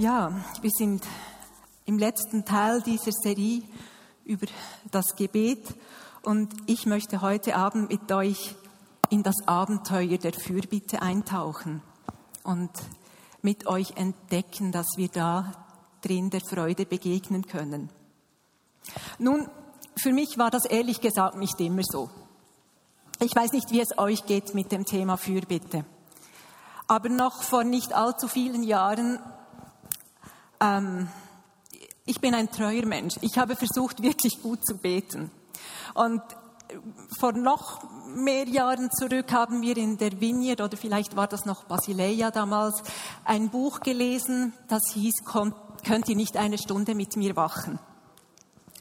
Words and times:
Ja, 0.00 0.32
wir 0.62 0.70
sind 0.70 1.06
im 1.84 1.98
letzten 1.98 2.46
Teil 2.46 2.80
dieser 2.80 3.12
Serie 3.12 3.60
über 4.24 4.46
das 4.90 5.14
Gebet 5.14 5.62
und 6.22 6.54
ich 6.64 6.86
möchte 6.86 7.20
heute 7.20 7.54
Abend 7.54 7.90
mit 7.90 8.10
euch 8.10 8.54
in 9.10 9.22
das 9.22 9.34
Abenteuer 9.44 10.16
der 10.16 10.32
Fürbitte 10.32 11.02
eintauchen 11.02 11.82
und 12.44 12.70
mit 13.42 13.66
euch 13.66 13.98
entdecken, 13.98 14.72
dass 14.72 14.86
wir 14.96 15.08
da 15.08 15.52
drin 16.00 16.30
der 16.30 16.40
Freude 16.40 16.86
begegnen 16.86 17.46
können. 17.46 17.90
Nun, 19.18 19.50
für 19.96 20.14
mich 20.14 20.38
war 20.38 20.50
das 20.50 20.64
ehrlich 20.64 21.02
gesagt 21.02 21.36
nicht 21.36 21.60
immer 21.60 21.82
so. 21.84 22.08
Ich 23.20 23.36
weiß 23.36 23.52
nicht, 23.52 23.70
wie 23.70 23.82
es 23.82 23.98
euch 23.98 24.24
geht 24.24 24.54
mit 24.54 24.72
dem 24.72 24.86
Thema 24.86 25.18
Fürbitte. 25.18 25.84
Aber 26.86 27.10
noch 27.10 27.42
vor 27.42 27.64
nicht 27.64 27.92
allzu 27.92 28.28
vielen 28.28 28.62
Jahren 28.62 29.18
ähm, 30.60 31.08
ich 32.04 32.20
bin 32.20 32.34
ein 32.34 32.50
treuer 32.50 32.86
Mensch. 32.86 33.14
Ich 33.20 33.38
habe 33.38 33.56
versucht, 33.56 34.02
wirklich 34.02 34.42
gut 34.42 34.64
zu 34.66 34.76
beten. 34.76 35.30
Und 35.94 36.22
vor 37.18 37.32
noch 37.32 37.82
mehr 38.14 38.48
Jahren 38.48 38.90
zurück 38.90 39.32
haben 39.32 39.62
wir 39.62 39.76
in 39.76 39.98
der 39.98 40.20
Vineyard, 40.20 40.60
oder 40.60 40.76
vielleicht 40.76 41.16
war 41.16 41.26
das 41.26 41.44
noch 41.44 41.64
Basileia 41.64 42.30
damals, 42.30 42.82
ein 43.24 43.50
Buch 43.50 43.80
gelesen, 43.80 44.52
das 44.68 44.82
hieß, 44.92 45.24
könnt 45.24 46.08
ihr 46.08 46.16
nicht 46.16 46.36
eine 46.36 46.58
Stunde 46.58 46.94
mit 46.94 47.16
mir 47.16 47.36
wachen? 47.36 47.78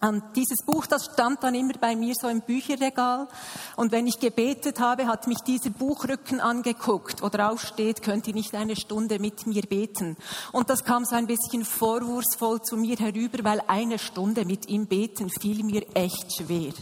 Und 0.01 0.23
dieses 0.35 0.65
Buch, 0.65 0.85
das 0.85 1.05
stand 1.05 1.43
dann 1.43 1.55
immer 1.55 1.73
bei 1.73 1.95
mir 1.95 2.13
so 2.19 2.29
im 2.29 2.41
Bücherregal. 2.41 3.27
Und 3.75 3.91
wenn 3.91 4.07
ich 4.07 4.19
gebetet 4.19 4.79
habe, 4.79 5.07
hat 5.07 5.27
mich 5.27 5.39
dieser 5.39 5.71
Buchrücken 5.71 6.39
angeguckt, 6.39 7.21
wo 7.21 7.29
drauf 7.29 7.61
steht, 7.61 8.01
könnt 8.01 8.27
ihr 8.27 8.33
nicht 8.33 8.55
eine 8.55 8.77
Stunde 8.77 9.19
mit 9.19 9.45
mir 9.45 9.63
beten. 9.63 10.15
Und 10.53 10.69
das 10.69 10.85
kam 10.85 11.03
so 11.03 11.15
ein 11.15 11.27
bisschen 11.27 11.65
vorwurfsvoll 11.65 12.61
zu 12.61 12.77
mir 12.77 12.95
herüber, 12.95 13.43
weil 13.43 13.61
eine 13.67 13.99
Stunde 13.99 14.45
mit 14.45 14.69
ihm 14.69 14.87
beten 14.87 15.29
fiel 15.29 15.63
mir 15.63 15.85
echt 15.93 16.33
schwer. 16.33 16.73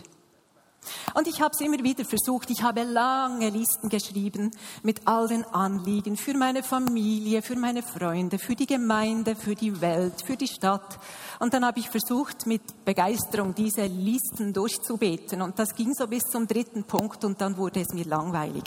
Und 1.13 1.27
ich 1.27 1.41
habe 1.41 1.51
es 1.53 1.61
immer 1.61 1.83
wieder 1.83 2.05
versucht. 2.05 2.49
Ich 2.49 2.63
habe 2.63 2.83
lange 2.83 3.49
Listen 3.49 3.89
geschrieben 3.89 4.51
mit 4.83 5.01
all 5.05 5.27
den 5.27 5.43
Anliegen 5.45 6.17
für 6.17 6.33
meine 6.33 6.63
Familie, 6.63 7.41
für 7.41 7.55
meine 7.55 7.83
Freunde, 7.83 8.39
für 8.39 8.55
die 8.55 8.67
Gemeinde, 8.67 9.35
für 9.35 9.55
die 9.55 9.81
Welt, 9.81 10.23
für 10.25 10.37
die 10.37 10.47
Stadt. 10.47 10.99
Und 11.39 11.53
dann 11.53 11.65
habe 11.65 11.79
ich 11.79 11.89
versucht, 11.89 12.45
mit 12.45 12.85
Begeisterung 12.85 13.53
diese 13.55 13.85
Listen 13.85 14.53
durchzubeten. 14.53 15.41
Und 15.41 15.59
das 15.59 15.75
ging 15.75 15.93
so 15.93 16.07
bis 16.07 16.23
zum 16.23 16.47
dritten 16.47 16.83
Punkt 16.83 17.23
und 17.25 17.41
dann 17.41 17.57
wurde 17.57 17.81
es 17.81 17.93
mir 17.93 18.05
langweilig. 18.05 18.63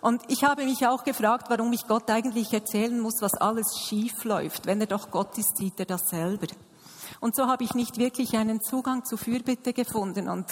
Und 0.00 0.22
ich 0.28 0.44
habe 0.44 0.64
mich 0.64 0.86
auch 0.86 1.04
gefragt, 1.04 1.46
warum 1.48 1.72
ich 1.72 1.86
Gott 1.88 2.08
eigentlich 2.10 2.52
erzählen 2.52 3.00
muss, 3.00 3.20
was 3.20 3.34
alles 3.34 3.66
schief 3.76 4.24
läuft. 4.24 4.66
Wenn 4.66 4.80
er 4.80 4.86
doch 4.86 5.10
Gott 5.10 5.36
ist, 5.38 5.56
sieht 5.56 5.80
er 5.80 5.86
das 5.86 6.08
selber. 6.08 6.46
Und 7.20 7.34
so 7.34 7.46
habe 7.46 7.64
ich 7.64 7.74
nicht 7.74 7.98
wirklich 7.98 8.36
einen 8.36 8.60
Zugang 8.60 9.04
zu 9.04 9.16
Fürbitte 9.16 9.72
gefunden 9.72 10.28
und 10.28 10.46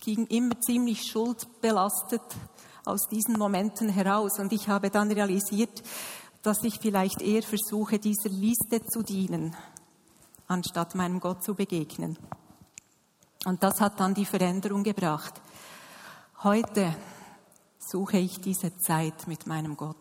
ging 0.00 0.26
immer 0.26 0.60
ziemlich 0.60 1.02
schuldbelastet 1.10 2.22
aus 2.84 3.08
diesen 3.10 3.38
Momenten 3.38 3.88
heraus. 3.88 4.38
Und 4.38 4.52
ich 4.52 4.68
habe 4.68 4.90
dann 4.90 5.10
realisiert, 5.10 5.82
dass 6.42 6.64
ich 6.64 6.78
vielleicht 6.80 7.20
eher 7.20 7.42
versuche, 7.42 7.98
dieser 7.98 8.30
Liste 8.30 8.84
zu 8.86 9.02
dienen, 9.02 9.54
anstatt 10.48 10.94
meinem 10.94 11.20
Gott 11.20 11.44
zu 11.44 11.54
begegnen. 11.54 12.18
Und 13.44 13.62
das 13.62 13.80
hat 13.80 14.00
dann 14.00 14.14
die 14.14 14.24
Veränderung 14.24 14.82
gebracht. 14.82 15.40
Heute 16.42 16.94
suche 17.78 18.18
ich 18.18 18.40
diese 18.40 18.76
Zeit 18.78 19.26
mit 19.26 19.46
meinem 19.46 19.76
Gott. 19.76 19.96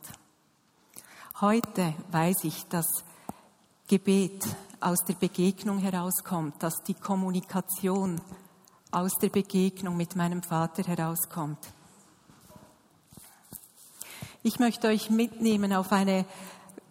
Heute 1.41 1.93
weiß 2.11 2.43
ich, 2.43 2.65
dass 2.65 2.87
Gebet 3.87 4.45
aus 4.81 4.99
der 5.05 5.15
Begegnung 5.15 5.79
herauskommt, 5.79 6.61
dass 6.61 6.75
die 6.85 6.93
Kommunikation 6.93 8.21
aus 8.91 9.13
der 9.21 9.29
Begegnung 9.29 9.95
mit 9.97 10.15
meinem 10.15 10.41
Vater 10.41 10.83
herauskommt. 10.83 11.59
Ich 14.41 14.59
möchte 14.59 14.87
euch 14.87 15.09
mitnehmen 15.09 15.73
auf 15.73 15.91
eine 15.91 16.25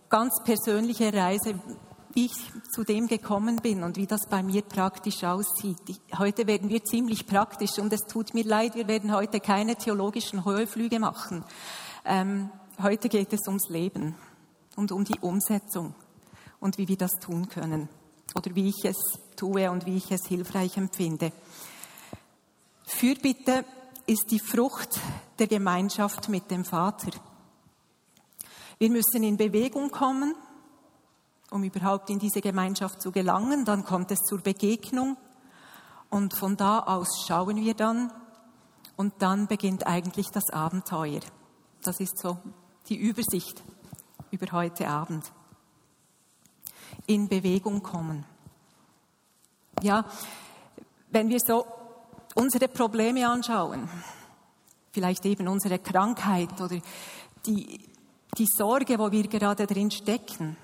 ganz 0.08 0.42
persönliche 0.44 1.12
Reise, 1.12 1.58
wie 2.12 2.26
ich 2.26 2.34
zu 2.72 2.84
dem 2.84 3.06
gekommen 3.06 3.56
bin 3.56 3.82
und 3.82 3.96
wie 3.96 4.06
das 4.06 4.26
bei 4.28 4.42
mir 4.42 4.62
praktisch 4.62 5.24
aussieht. 5.24 5.78
Heute 6.18 6.46
werden 6.46 6.68
wir 6.68 6.84
ziemlich 6.84 7.26
praktisch 7.26 7.78
und 7.78 7.92
es 7.92 8.00
tut 8.00 8.34
mir 8.34 8.44
leid, 8.44 8.74
wir 8.74 8.88
werden 8.88 9.14
heute 9.14 9.40
keine 9.40 9.76
theologischen 9.76 10.44
Höheflüge 10.44 10.98
machen. 10.98 11.44
Ähm, 12.04 12.50
heute 12.82 13.08
geht 13.08 13.32
es 13.32 13.46
ums 13.46 13.68
Leben 13.68 14.14
und 14.76 14.92
um 14.92 15.04
die 15.04 15.18
Umsetzung 15.20 15.94
und 16.60 16.78
wie 16.78 16.88
wir 16.88 16.96
das 16.96 17.12
tun 17.20 17.48
können 17.48 17.88
oder 18.34 18.54
wie 18.54 18.68
ich 18.68 18.84
es 18.84 18.96
tue 19.36 19.70
und 19.70 19.86
wie 19.86 19.96
ich 19.96 20.10
es 20.10 20.26
hilfreich 20.26 20.76
empfinde. 20.76 21.32
Fürbitte 22.88 23.66
ist 24.06 24.30
die 24.30 24.38
Frucht 24.38 24.98
der 25.38 25.46
Gemeinschaft 25.46 26.30
mit 26.30 26.50
dem 26.50 26.64
Vater. 26.64 27.10
Wir 28.78 28.90
müssen 28.90 29.22
in 29.22 29.36
Bewegung 29.36 29.90
kommen, 29.90 30.34
um 31.50 31.62
überhaupt 31.62 32.08
in 32.08 32.18
diese 32.18 32.40
Gemeinschaft 32.40 33.02
zu 33.02 33.12
gelangen. 33.12 33.66
Dann 33.66 33.84
kommt 33.84 34.10
es 34.10 34.20
zur 34.20 34.40
Begegnung 34.40 35.18
und 36.08 36.32
von 36.32 36.56
da 36.56 36.80
aus 36.80 37.26
schauen 37.26 37.56
wir 37.56 37.74
dann 37.74 38.10
und 38.96 39.12
dann 39.18 39.48
beginnt 39.48 39.86
eigentlich 39.86 40.28
das 40.30 40.48
Abenteuer. 40.50 41.20
Das 41.82 42.00
ist 42.00 42.18
so 42.18 42.38
die 42.88 42.96
Übersicht 42.96 43.62
über 44.30 44.50
heute 44.52 44.88
Abend 44.88 45.30
in 47.06 47.28
Bewegung 47.28 47.82
kommen. 47.82 48.24
Ja, 49.82 50.06
wenn 51.10 51.28
wir 51.28 51.38
so 51.38 51.66
unsere 52.34 52.68
Probleme 52.68 53.28
anschauen, 53.28 53.88
vielleicht 54.92 55.24
eben 55.26 55.48
unsere 55.48 55.78
Krankheit 55.78 56.60
oder 56.60 56.80
die, 57.46 57.80
die 58.36 58.46
Sorge, 58.46 58.98
wo 58.98 59.10
wir 59.10 59.28
gerade 59.28 59.66
drin 59.66 59.90
stecken, 59.90 60.56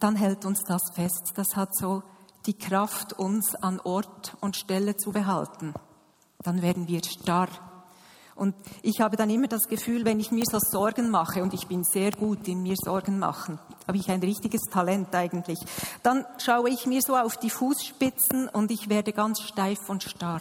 dann 0.00 0.16
hält 0.16 0.44
uns 0.44 0.62
das 0.66 0.82
fest. 0.94 1.32
Das 1.36 1.54
hat 1.54 1.76
so 1.76 2.02
die 2.46 2.58
Kraft, 2.58 3.12
uns 3.12 3.54
an 3.54 3.78
Ort 3.80 4.36
und 4.40 4.56
Stelle 4.56 4.96
zu 4.96 5.12
behalten. 5.12 5.74
Dann 6.42 6.60
werden 6.60 6.88
wir 6.88 7.02
starr 7.04 7.48
und 8.34 8.54
ich 8.82 9.00
habe 9.00 9.16
dann 9.16 9.30
immer 9.30 9.48
das 9.48 9.68
Gefühl, 9.68 10.04
wenn 10.04 10.20
ich 10.20 10.30
mir 10.30 10.44
so 10.50 10.58
Sorgen 10.58 11.10
mache, 11.10 11.42
und 11.42 11.54
ich 11.54 11.66
bin 11.66 11.84
sehr 11.84 12.12
gut 12.12 12.48
in 12.48 12.62
mir 12.62 12.76
Sorgen 12.76 13.18
machen, 13.18 13.58
habe 13.86 13.98
ich 13.98 14.10
ein 14.10 14.20
richtiges 14.20 14.62
Talent 14.70 15.14
eigentlich, 15.14 15.58
dann 16.02 16.24
schaue 16.38 16.70
ich 16.70 16.86
mir 16.86 17.02
so 17.02 17.16
auf 17.16 17.36
die 17.36 17.50
Fußspitzen 17.50 18.48
und 18.48 18.70
ich 18.70 18.88
werde 18.88 19.12
ganz 19.12 19.40
steif 19.40 19.88
und 19.88 20.02
starr. 20.02 20.40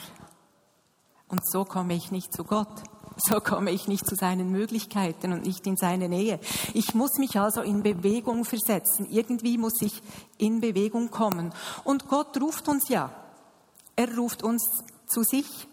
Und 1.28 1.50
so 1.50 1.63
komme 1.63 1.94
ich 1.94 2.12
nicht 2.12 2.34
zu 2.34 2.44
Gott. 2.44 2.84
So 3.17 3.40
komme 3.40 3.72
ich 3.72 3.88
nicht 3.88 4.05
zu 4.05 4.16
seinen 4.16 4.52
Möglichkeiten 4.52 5.34
und 5.34 5.46
nicht 5.46 5.67
in 5.67 5.78
seine 5.78 6.09
Nähe. 6.09 6.40
Ich 6.73 6.96
muss 6.96 7.17
mich 7.20 7.40
also 7.40 7.61
in 7.61 7.84
Bewegung 7.84 8.46
versetzen. 8.46 9.08
Irgendwie 9.09 9.58
muss 9.58 9.82
ich 9.82 10.02
in 10.37 10.59
Bewegung 10.59 11.11
kommen. 11.11 11.53
Und 11.84 12.08
Gott 12.08 12.40
ruft 12.41 12.67
uns 12.67 12.90
ja. 12.90 13.11
Er 13.96 14.16
ruft 14.16 14.44
uns 14.44 14.84
zu 15.08 15.23
sich. 15.23 15.67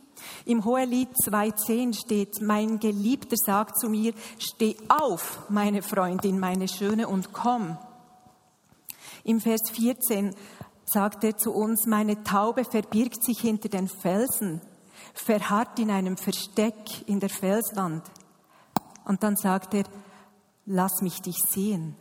Im 0.45 0.65
Hohelied 0.65 1.09
2.10 1.27 1.99
steht, 1.99 2.41
mein 2.41 2.79
Geliebter 2.79 3.37
sagt 3.37 3.79
zu 3.79 3.89
mir, 3.89 4.13
steh 4.39 4.77
auf, 4.89 5.49
meine 5.49 5.83
Freundin, 5.83 6.39
meine 6.39 6.69
Schöne, 6.69 7.09
und 7.09 7.33
komm. 7.33 7.79
Im 9.25 9.41
Vers 9.41 9.71
14 9.71 10.35
sagt 10.87 11.25
er 11.25 11.37
zu 11.37 11.53
uns, 11.53 11.87
meine 11.87 12.23
Taube 12.25 12.65
verbirgt 12.65 13.23
sich 13.23 13.41
hinter 13.41 13.69
den 13.69 13.89
Felsen, 13.89 14.61
verharrt 15.13 15.79
in 15.79 15.91
einem 15.91 16.17
Versteck 16.17 17.07
in 17.07 17.21
der 17.21 17.29
Felswand. 17.29 18.03
Und 19.05 19.23
dann 19.23 19.37
sagt 19.37 19.75
er, 19.75 19.85
lass 20.67 21.03
mich 21.03 21.21
dich 21.21 21.37
sehen, 21.49 21.97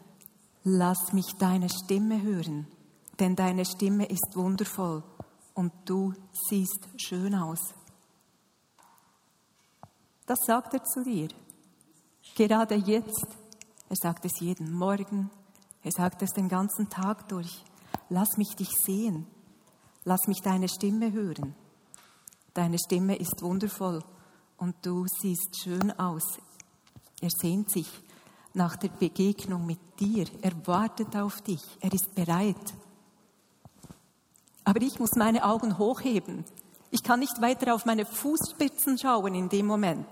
lass 0.63 1.13
mich 1.13 1.27
deine 1.39 1.69
Stimme 1.69 2.21
hören, 2.21 2.67
denn 3.19 3.35
deine 3.35 3.65
Stimme 3.65 4.05
ist 4.05 4.35
wundervoll 4.35 5.03
und 5.53 5.71
du 5.85 6.13
siehst 6.49 6.87
schön 6.97 7.33
aus. 7.33 7.73
Das 10.27 10.39
sagt 10.45 10.73
er 10.73 10.83
zu 10.83 11.03
dir. 11.03 11.29
Gerade 12.35 12.75
jetzt, 12.75 13.25
Er 13.89 13.95
sagt 13.95 14.25
es 14.25 14.41
jeden 14.41 14.73
Morgen. 14.73 15.29
Er 15.81 15.91
sagt 15.91 16.21
es 16.21 16.31
den 16.31 16.49
ganzen 16.49 16.89
Tag 16.89 17.29
durch. 17.29 17.63
Lass 18.09 18.35
mich 18.35 18.53
dich 18.57 18.69
sehen. 18.85 19.25
Lass 20.03 20.27
mich 20.27 20.41
deine 20.41 20.67
Stimme 20.67 21.13
hören. 21.13 21.55
Deine 22.53 22.77
Stimme 22.77 23.15
ist 23.15 23.41
wundervoll 23.41 24.03
und 24.57 24.75
du 24.85 25.05
siehst 25.07 25.63
schön 25.63 25.97
aus. 25.97 26.37
Er 27.21 27.29
sehnt 27.29 27.71
sich 27.71 27.87
nach 28.53 28.75
der 28.75 28.89
Begegnung 28.89 29.65
mit 29.65 29.79
dir. 30.01 30.25
Er 30.41 30.67
wartet 30.67 31.15
auf 31.15 31.39
dich. 31.41 31.61
Er 31.79 31.93
ist 31.93 32.13
bereit. 32.13 32.73
Aber 34.65 34.81
ich 34.81 34.99
muss 34.99 35.15
meine 35.15 35.45
Augen 35.45 35.77
hochheben. 35.77 36.43
Ich 36.89 37.03
kann 37.03 37.19
nicht 37.19 37.41
weiter 37.41 37.75
auf 37.75 37.85
meine 37.85 38.05
Fußspitzen 38.05 38.97
schauen 38.97 39.35
in 39.35 39.49
dem 39.49 39.65
Moment. 39.65 40.07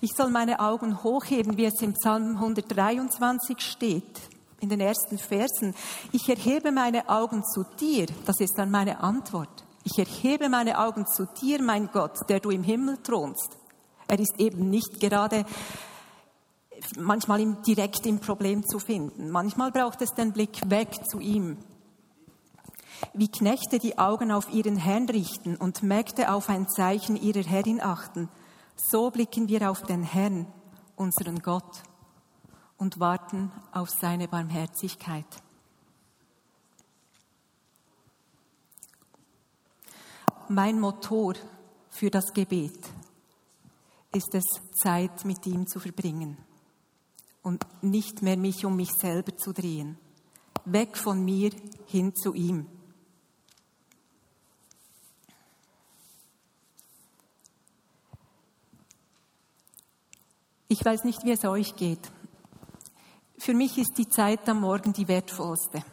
Ich 0.00 0.12
soll 0.14 0.30
meine 0.30 0.60
Augen 0.60 1.02
hochheben, 1.02 1.56
wie 1.56 1.64
es 1.64 1.80
im 1.80 1.94
Psalm 1.94 2.36
123 2.36 3.60
steht, 3.60 4.20
in 4.60 4.68
den 4.68 4.80
ersten 4.80 5.18
Versen. 5.18 5.74
Ich 6.12 6.28
erhebe 6.28 6.72
meine 6.72 7.08
Augen 7.08 7.42
zu 7.44 7.64
dir. 7.80 8.06
Das 8.26 8.40
ist 8.40 8.58
dann 8.58 8.70
meine 8.70 9.00
Antwort. 9.00 9.64
Ich 9.84 9.98
erhebe 9.98 10.48
meine 10.48 10.78
Augen 10.78 11.06
zu 11.06 11.26
dir, 11.40 11.62
mein 11.62 11.90
Gott, 11.92 12.28
der 12.28 12.40
du 12.40 12.50
im 12.50 12.62
Himmel 12.62 12.98
thronst. 13.02 13.56
Er 14.08 14.18
ist 14.18 14.38
eben 14.38 14.70
nicht 14.70 15.00
gerade 15.00 15.44
manchmal 16.98 17.56
direkt 17.66 18.06
im 18.06 18.18
Problem 18.18 18.66
zu 18.66 18.78
finden. 18.78 19.30
Manchmal 19.30 19.72
braucht 19.72 20.02
es 20.02 20.10
den 20.10 20.32
Blick 20.32 20.70
weg 20.70 20.88
zu 21.10 21.20
ihm. 21.20 21.58
Wie 23.12 23.28
Knechte 23.28 23.78
die 23.78 23.98
Augen 23.98 24.30
auf 24.30 24.50
ihren 24.52 24.76
Herrn 24.76 25.08
richten 25.08 25.56
und 25.56 25.82
Mägde 25.82 26.32
auf 26.32 26.48
ein 26.48 26.68
Zeichen 26.68 27.16
ihrer 27.16 27.42
Herrin 27.42 27.80
achten, 27.80 28.28
so 28.76 29.10
blicken 29.10 29.48
wir 29.48 29.70
auf 29.70 29.82
den 29.82 30.02
Herrn, 30.02 30.46
unseren 30.96 31.40
Gott, 31.40 31.82
und 32.76 33.00
warten 33.00 33.52
auf 33.72 33.90
seine 33.90 34.28
Barmherzigkeit. 34.28 35.26
Mein 40.48 40.78
Motor 40.78 41.34
für 41.88 42.10
das 42.10 42.32
Gebet 42.34 42.78
ist 44.12 44.34
es, 44.34 44.44
Zeit 44.74 45.24
mit 45.24 45.46
ihm 45.46 45.66
zu 45.66 45.80
verbringen 45.80 46.36
und 47.42 47.64
nicht 47.82 48.22
mehr 48.22 48.36
mich 48.36 48.64
um 48.64 48.76
mich 48.76 48.92
selber 48.92 49.36
zu 49.36 49.52
drehen. 49.52 49.96
Weg 50.64 50.96
von 50.96 51.24
mir 51.24 51.50
hin 51.86 52.14
zu 52.14 52.34
ihm. 52.34 52.66
Ich 60.74 60.84
weiß 60.84 61.04
nicht, 61.04 61.22
wie 61.22 61.30
es 61.30 61.44
euch 61.44 61.76
geht. 61.76 62.00
Für 63.38 63.54
mich 63.54 63.78
ist 63.78 63.96
die 63.96 64.08
Zeit 64.08 64.48
am 64.48 64.60
Morgen 64.60 64.92
die 64.92 65.06
wertvollste. 65.06 65.84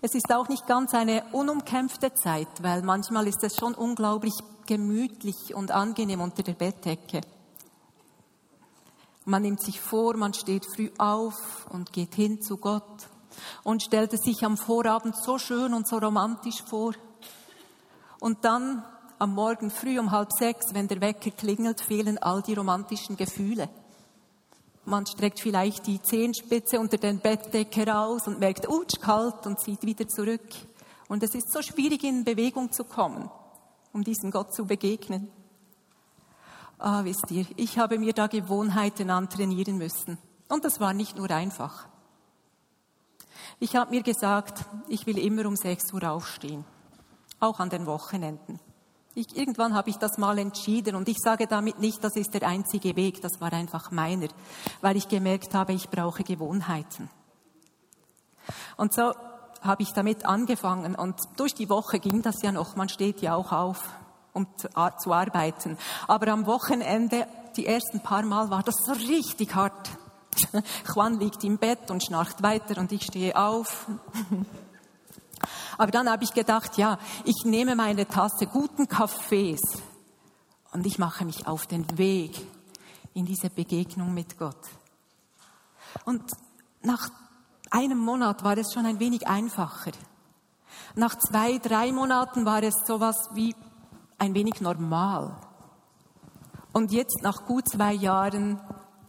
Es 0.00 0.14
ist 0.14 0.32
auch 0.32 0.48
nicht 0.48 0.66
ganz 0.66 0.94
eine 0.94 1.22
unumkämpfte 1.32 2.14
Zeit, 2.14 2.48
weil 2.62 2.80
manchmal 2.80 3.28
ist 3.28 3.44
es 3.44 3.58
schon 3.58 3.74
unglaublich 3.74 4.32
gemütlich 4.64 5.54
und 5.54 5.72
angenehm 5.72 6.22
unter 6.22 6.42
der 6.42 6.54
Bettdecke. 6.54 7.20
Man 9.26 9.42
nimmt 9.42 9.60
sich 9.60 9.78
vor, 9.78 10.16
man 10.16 10.32
steht 10.32 10.64
früh 10.64 10.88
auf 10.96 11.66
und 11.68 11.92
geht 11.92 12.14
hin 12.14 12.40
zu 12.40 12.56
Gott 12.56 13.10
und 13.62 13.82
stellt 13.82 14.14
es 14.14 14.22
sich 14.22 14.42
am 14.42 14.56
Vorabend 14.56 15.14
so 15.22 15.36
schön 15.36 15.74
und 15.74 15.86
so 15.86 15.98
romantisch 15.98 16.62
vor. 16.62 16.94
Und 18.20 18.42
dann 18.46 18.86
am 19.18 19.34
Morgen 19.34 19.70
früh 19.70 19.98
um 19.98 20.10
halb 20.10 20.32
sechs, 20.32 20.74
wenn 20.74 20.88
der 20.88 21.00
Wecker 21.00 21.30
klingelt, 21.30 21.80
fehlen 21.80 22.18
all 22.18 22.42
die 22.42 22.54
romantischen 22.54 23.16
Gefühle. 23.16 23.68
Man 24.84 25.06
streckt 25.06 25.40
vielleicht 25.40 25.86
die 25.86 26.00
Zehenspitze 26.00 26.78
unter 26.78 26.96
den 26.96 27.18
Bettdecke 27.18 27.86
raus 27.86 28.26
und 28.26 28.38
merkt, 28.38 28.68
utsch, 28.68 29.00
kalt 29.00 29.46
und 29.46 29.58
zieht 29.58 29.82
wieder 29.82 30.06
zurück. 30.06 30.46
Und 31.08 31.22
es 31.22 31.34
ist 31.34 31.50
so 31.50 31.62
schwierig, 31.62 32.04
in 32.04 32.24
Bewegung 32.24 32.70
zu 32.70 32.84
kommen, 32.84 33.30
um 33.92 34.04
diesem 34.04 34.30
Gott 34.30 34.54
zu 34.54 34.66
begegnen. 34.66 35.28
Ah, 36.78 37.04
wisst 37.04 37.30
ihr, 37.30 37.46
ich 37.56 37.78
habe 37.78 37.98
mir 37.98 38.12
da 38.12 38.26
Gewohnheiten 38.26 39.10
antrainieren 39.10 39.78
müssen. 39.78 40.18
Und 40.48 40.64
das 40.64 40.78
war 40.78 40.92
nicht 40.92 41.16
nur 41.16 41.30
einfach. 41.30 41.88
Ich 43.58 43.74
habe 43.74 43.90
mir 43.90 44.02
gesagt, 44.02 44.66
ich 44.88 45.06
will 45.06 45.18
immer 45.18 45.46
um 45.46 45.56
6 45.56 45.92
Uhr 45.94 46.08
aufstehen, 46.08 46.64
auch 47.40 47.58
an 47.58 47.70
den 47.70 47.86
Wochenenden. 47.86 48.60
Ich, 49.18 49.34
irgendwann 49.34 49.72
habe 49.72 49.88
ich 49.88 49.96
das 49.96 50.18
mal 50.18 50.36
entschieden 50.36 50.94
und 50.94 51.08
ich 51.08 51.16
sage 51.16 51.46
damit 51.46 51.78
nicht, 51.78 52.04
das 52.04 52.16
ist 52.16 52.34
der 52.34 52.46
einzige 52.46 52.96
Weg, 52.96 53.22
das 53.22 53.40
war 53.40 53.50
einfach 53.50 53.90
meiner, 53.90 54.28
weil 54.82 54.98
ich 54.98 55.08
gemerkt 55.08 55.54
habe, 55.54 55.72
ich 55.72 55.88
brauche 55.88 56.22
Gewohnheiten. 56.22 57.08
Und 58.76 58.92
so 58.92 59.14
habe 59.62 59.82
ich 59.82 59.94
damit 59.94 60.26
angefangen 60.26 60.94
und 60.94 61.16
durch 61.38 61.54
die 61.54 61.70
Woche 61.70 61.98
ging 61.98 62.20
das 62.20 62.42
ja 62.42 62.52
noch, 62.52 62.76
man 62.76 62.90
steht 62.90 63.22
ja 63.22 63.34
auch 63.34 63.52
auf 63.52 63.88
um 64.34 64.46
zu 64.58 64.68
arbeiten. 64.76 65.78
Aber 66.06 66.28
am 66.28 66.44
Wochenende, 66.44 67.26
die 67.56 67.64
ersten 67.64 68.00
paar 68.00 68.20
Mal, 68.20 68.50
war 68.50 68.62
das 68.62 68.74
so 68.84 68.92
richtig 68.92 69.54
hart. 69.54 69.88
Juan 70.94 71.18
liegt 71.18 71.42
im 71.42 71.56
Bett 71.56 71.90
und 71.90 72.04
schnarcht 72.04 72.42
weiter 72.42 72.78
und 72.78 72.92
ich 72.92 73.04
stehe 73.04 73.34
auf. 73.34 73.86
Aber 75.78 75.90
dann 75.90 76.10
habe 76.10 76.24
ich 76.24 76.32
gedacht, 76.32 76.78
ja, 76.78 76.98
ich 77.24 77.44
nehme 77.44 77.76
meine 77.76 78.06
Tasse 78.06 78.46
guten 78.46 78.88
Kaffees 78.88 79.60
und 80.72 80.86
ich 80.86 80.98
mache 80.98 81.24
mich 81.24 81.46
auf 81.46 81.66
den 81.66 81.98
Weg 81.98 82.46
in 83.14 83.26
diese 83.26 83.50
Begegnung 83.50 84.12
mit 84.14 84.38
Gott. 84.38 84.60
Und 86.04 86.22
nach 86.82 87.08
einem 87.70 87.98
Monat 87.98 88.44
war 88.44 88.56
es 88.58 88.72
schon 88.72 88.86
ein 88.86 89.00
wenig 89.00 89.26
einfacher. 89.26 89.92
Nach 90.94 91.16
zwei, 91.16 91.58
drei 91.58 91.92
Monaten 91.92 92.44
war 92.44 92.62
es 92.62 92.74
sowas 92.86 93.16
wie 93.34 93.54
ein 94.18 94.34
wenig 94.34 94.60
normal. 94.60 95.36
Und 96.72 96.92
jetzt, 96.92 97.22
nach 97.22 97.46
gut 97.46 97.68
zwei 97.68 97.92
Jahren, 97.92 98.60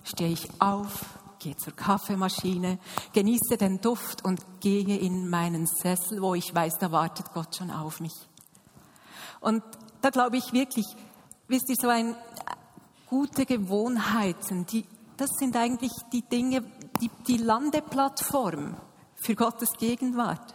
stehe 0.03 0.31
ich 0.31 0.49
auf, 0.61 1.16
gehe 1.47 1.55
zur 1.55 1.73
Kaffeemaschine, 1.73 2.77
genieße 3.13 3.55
den 3.57 3.79
Duft 3.79 4.25
und 4.25 4.41
gehe 4.59 4.97
in 4.97 5.29
meinen 5.29 5.65
Sessel, 5.65 6.21
wo 6.21 6.35
ich 6.35 6.53
weiß, 6.53 6.73
da 6.77 6.91
wartet 6.91 7.31
Gott 7.33 7.55
schon 7.55 7.71
auf 7.71 8.01
mich. 8.01 8.11
Und 9.39 9.63
da 10.01 10.09
glaube 10.09 10.35
ich 10.35 10.51
wirklich, 10.51 10.85
wisst 11.47 11.69
ihr, 11.69 11.77
so 11.79 11.87
ein 11.87 12.17
gute 13.09 13.45
Gewohnheiten, 13.45 14.65
die, 14.65 14.83
das 15.15 15.29
sind 15.39 15.55
eigentlich 15.55 15.93
die 16.11 16.21
Dinge, 16.21 16.63
die, 16.99 17.09
die 17.25 17.37
Landeplattform 17.37 18.75
für 19.15 19.35
Gottes 19.35 19.69
Gegenwart. 19.77 20.53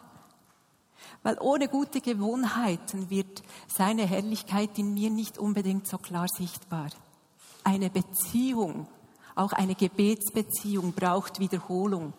Weil 1.22 1.38
ohne 1.40 1.68
gute 1.68 2.02
Gewohnheiten 2.02 3.08
wird 3.08 3.42
seine 3.66 4.04
Herrlichkeit 4.04 4.78
in 4.78 4.92
mir 4.92 5.08
nicht 5.08 5.38
unbedingt 5.38 5.88
so 5.88 5.96
klar 5.96 6.26
sichtbar. 6.28 6.90
Eine 7.64 7.88
Beziehung, 7.88 8.88
auch 9.34 9.52
eine 9.52 9.74
Gebetsbeziehung 9.74 10.92
braucht 10.92 11.40
Wiederholung. 11.40 12.12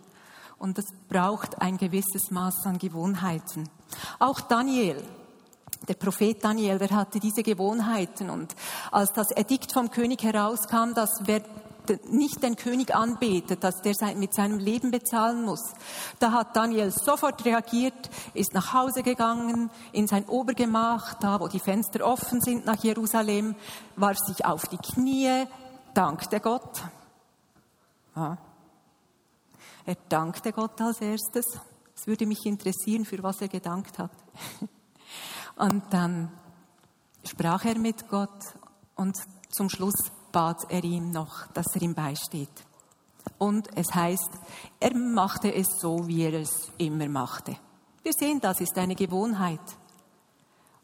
Und 0.58 0.78
es 0.78 0.86
braucht 1.10 1.62
ein 1.62 1.78
gewisses 1.78 2.32
Maß 2.32 2.66
an 2.66 2.78
Gewohnheiten. 2.78 3.70
Auch 4.20 4.40
Daniel, 4.40 5.04
der 5.88 5.96
Prophet 5.96 6.44
Daniel, 6.44 6.78
der 6.78 6.92
hatte 6.92 7.20
diese 7.20 7.44
Gewohnheiten. 7.44 8.30
Und 8.30 8.56
als 8.92 9.12
das 9.12 9.32
Edikt 9.32 9.74
vom 9.74 9.92
König 9.92 10.24
herauskam, 10.24 10.94
dass 10.96 11.22
wer 11.26 11.42
nicht 12.10 12.42
den 12.44 12.56
König 12.56 12.96
anbetet, 12.96 13.64
dass 13.64 13.82
der 13.82 13.94
mit 14.16 14.34
seinem 14.34 14.60
Leben 14.60 14.92
bezahlen 14.92 15.44
muss. 15.44 15.74
Da 16.20 16.32
hat 16.32 16.56
Daniel 16.56 16.92
sofort 16.92 17.44
reagiert, 17.46 18.10
ist 18.34 18.54
nach 18.54 18.74
Hause 18.74 19.04
gegangen, 19.04 19.70
in 19.92 20.08
sein 20.08 20.26
Obergemach, 20.26 21.16
da 21.16 21.40
wo 21.40 21.48
die 21.48 21.60
Fenster 21.60 22.06
offen 22.06 22.42
sind 22.42 22.66
nach 22.66 22.82
Jerusalem, 22.84 23.56
warf 23.96 24.18
sich 24.20 24.46
auf 24.46 24.68
die 24.68 24.78
Knie, 24.78 25.46
dankte 25.94 26.40
Gott. 26.40 26.84
Ja. 28.16 28.38
Er 29.86 29.96
dankte 30.10 30.52
Gott 30.52 30.80
als 30.82 31.02
erstes. 31.02 31.46
Es 31.96 32.08
würde 32.08 32.26
mich 32.26 32.46
interessieren, 32.46 33.06
für 33.06 33.22
was 33.22 33.42
er 33.42 33.48
gedankt 33.48 33.98
hat. 34.00 34.12
Und 35.56 35.84
dann 35.92 36.32
sprach 37.24 37.66
er 37.66 37.78
mit 37.78 38.08
Gott 38.10 38.56
und 38.96 39.16
zum 39.50 39.70
Schluss 39.70 40.12
bat 40.32 40.66
er 40.70 40.84
ihm 40.84 41.12
noch, 41.12 41.48
dass 41.48 41.68
er 41.76 41.82
ihm 41.84 41.94
beisteht. 41.94 42.66
Und 43.38 43.70
es 43.78 43.94
heißt, 43.94 44.32
er 44.80 44.96
machte 44.96 45.54
es 45.54 45.68
so, 45.80 46.08
wie 46.08 46.24
er 46.24 46.34
es 46.34 46.72
immer 46.78 47.08
machte. 47.08 47.56
Wir 48.02 48.14
sehen, 48.14 48.42
das 48.42 48.60
ist 48.60 48.78
eine 48.78 48.96
Gewohnheit. 48.96 49.62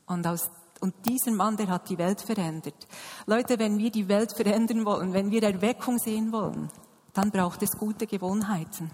Und, 0.06 0.26
aus, 0.26 0.50
und 0.80 0.94
dieser 1.06 1.32
Mann, 1.32 1.58
der 1.58 1.68
hat 1.68 1.90
die 1.90 1.98
Welt 1.98 2.22
verändert. 2.22 2.88
Leute, 3.26 3.60
wenn 3.60 3.78
wir 3.78 3.92
die 3.92 4.08
Welt 4.08 4.34
verändern 4.34 4.86
wollen, 4.86 5.14
wenn 5.14 5.32
wir 5.32 5.44
Erweckung 5.44 5.98
sehen 5.98 6.32
wollen, 6.32 6.72
dann 7.14 7.32
braucht 7.32 7.64
es 7.64 7.72
gute 7.72 8.08
Gewohnheiten, 8.08 8.92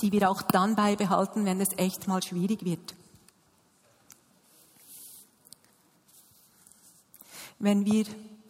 die 0.00 0.12
wir 0.12 0.30
auch 0.30 0.42
dann 0.42 0.76
beibehalten, 0.76 1.44
wenn 1.44 1.60
es 1.60 1.76
echt 1.76 2.06
mal 2.08 2.22
schwierig 2.22 2.64
wird. 2.64 2.94
Wenn 7.58 7.84
wir 7.84 8.04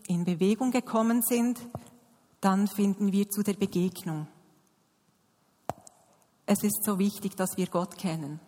in 0.07 0.25
Bewegung 0.25 0.71
gekommen 0.71 1.23
sind, 1.23 1.59
dann 2.41 2.69
finden 2.69 3.13
wir 3.13 3.29
zu 3.31 3.43
der 3.43 3.55
Begegnung. 3.55 4.27
Es 6.47 6.63
ist 6.63 6.85
so 6.85 6.99
wichtig, 6.99 7.37
dass 7.37 7.57
wir 7.57 7.67
Gott 7.67 7.97
kennen 7.99 8.41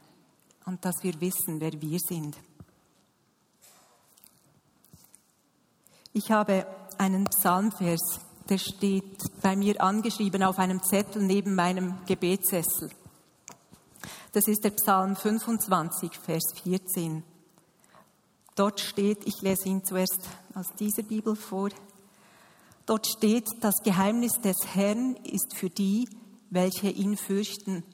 und 0.65 0.85
dass 0.85 1.03
wir 1.03 1.21
wissen, 1.21 1.61
wer 1.61 1.81
wir 1.81 1.99
sind. 1.99 2.37
Ich 6.13 6.31
habe 6.31 6.67
einen 6.99 7.25
Psalmvers, 7.25 8.21
der 8.51 8.59
steht 8.59 9.41
bei 9.41 9.55
mir 9.55 9.81
angeschrieben 9.81 10.43
auf 10.43 10.59
einem 10.59 10.83
Zettel 10.83 11.23
neben 11.23 11.55
meinem 11.55 11.95
Gebetssessel. 12.07 12.91
Das 14.33 14.49
ist 14.49 14.65
der 14.65 14.71
Psalm 14.71 15.15
25, 15.15 16.19
Vers 16.19 16.53
14. 16.63 17.23
Dort 18.57 18.81
steht, 18.81 19.27
ich 19.27 19.41
lese 19.41 19.69
ihn 19.69 19.85
zuerst 19.85 20.29
aus 20.55 20.67
dieser 20.79 21.05
Bibel 21.05 21.37
vor, 21.37 21.71
dort 22.87 23.07
steht, 23.07 23.49
das 23.61 23.77
Geheimnis 23.85 24.33
des 24.43 24.57
Herrn 24.75 25.17
ist 25.23 25.55
für 25.55 25.71
die, 25.71 26.09
welche 26.51 26.91
ihn 26.91 27.17
fürchten, 27.17 27.85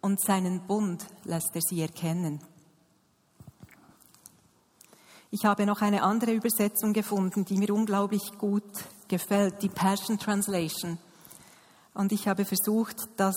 und 0.00 0.22
seinen 0.22 0.66
Bund 0.66 1.04
lässt 1.24 1.50
er 1.54 1.62
sie 1.62 1.80
erkennen. 1.80 2.40
Ich 5.30 5.44
habe 5.44 5.66
noch 5.66 5.80
eine 5.80 6.02
andere 6.02 6.32
Übersetzung 6.32 6.92
gefunden, 6.92 7.44
die 7.44 7.56
mir 7.56 7.74
unglaublich 7.74 8.38
gut 8.38 8.64
gefällt, 9.08 9.62
die 9.62 9.68
Passion 9.68 10.18
Translation. 10.18 10.98
Und 11.94 12.12
ich 12.12 12.28
habe 12.28 12.44
versucht, 12.44 12.96
das 13.16 13.36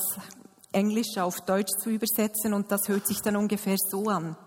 Englisch 0.71 1.17
auf 1.17 1.41
Deutsch 1.41 1.71
zu 1.81 1.89
übersetzen 1.89 2.53
und 2.53 2.71
das 2.71 2.87
hört 2.87 3.07
sich 3.07 3.21
dann 3.21 3.35
ungefähr 3.35 3.75
so 3.77 4.05
an. 4.05 4.37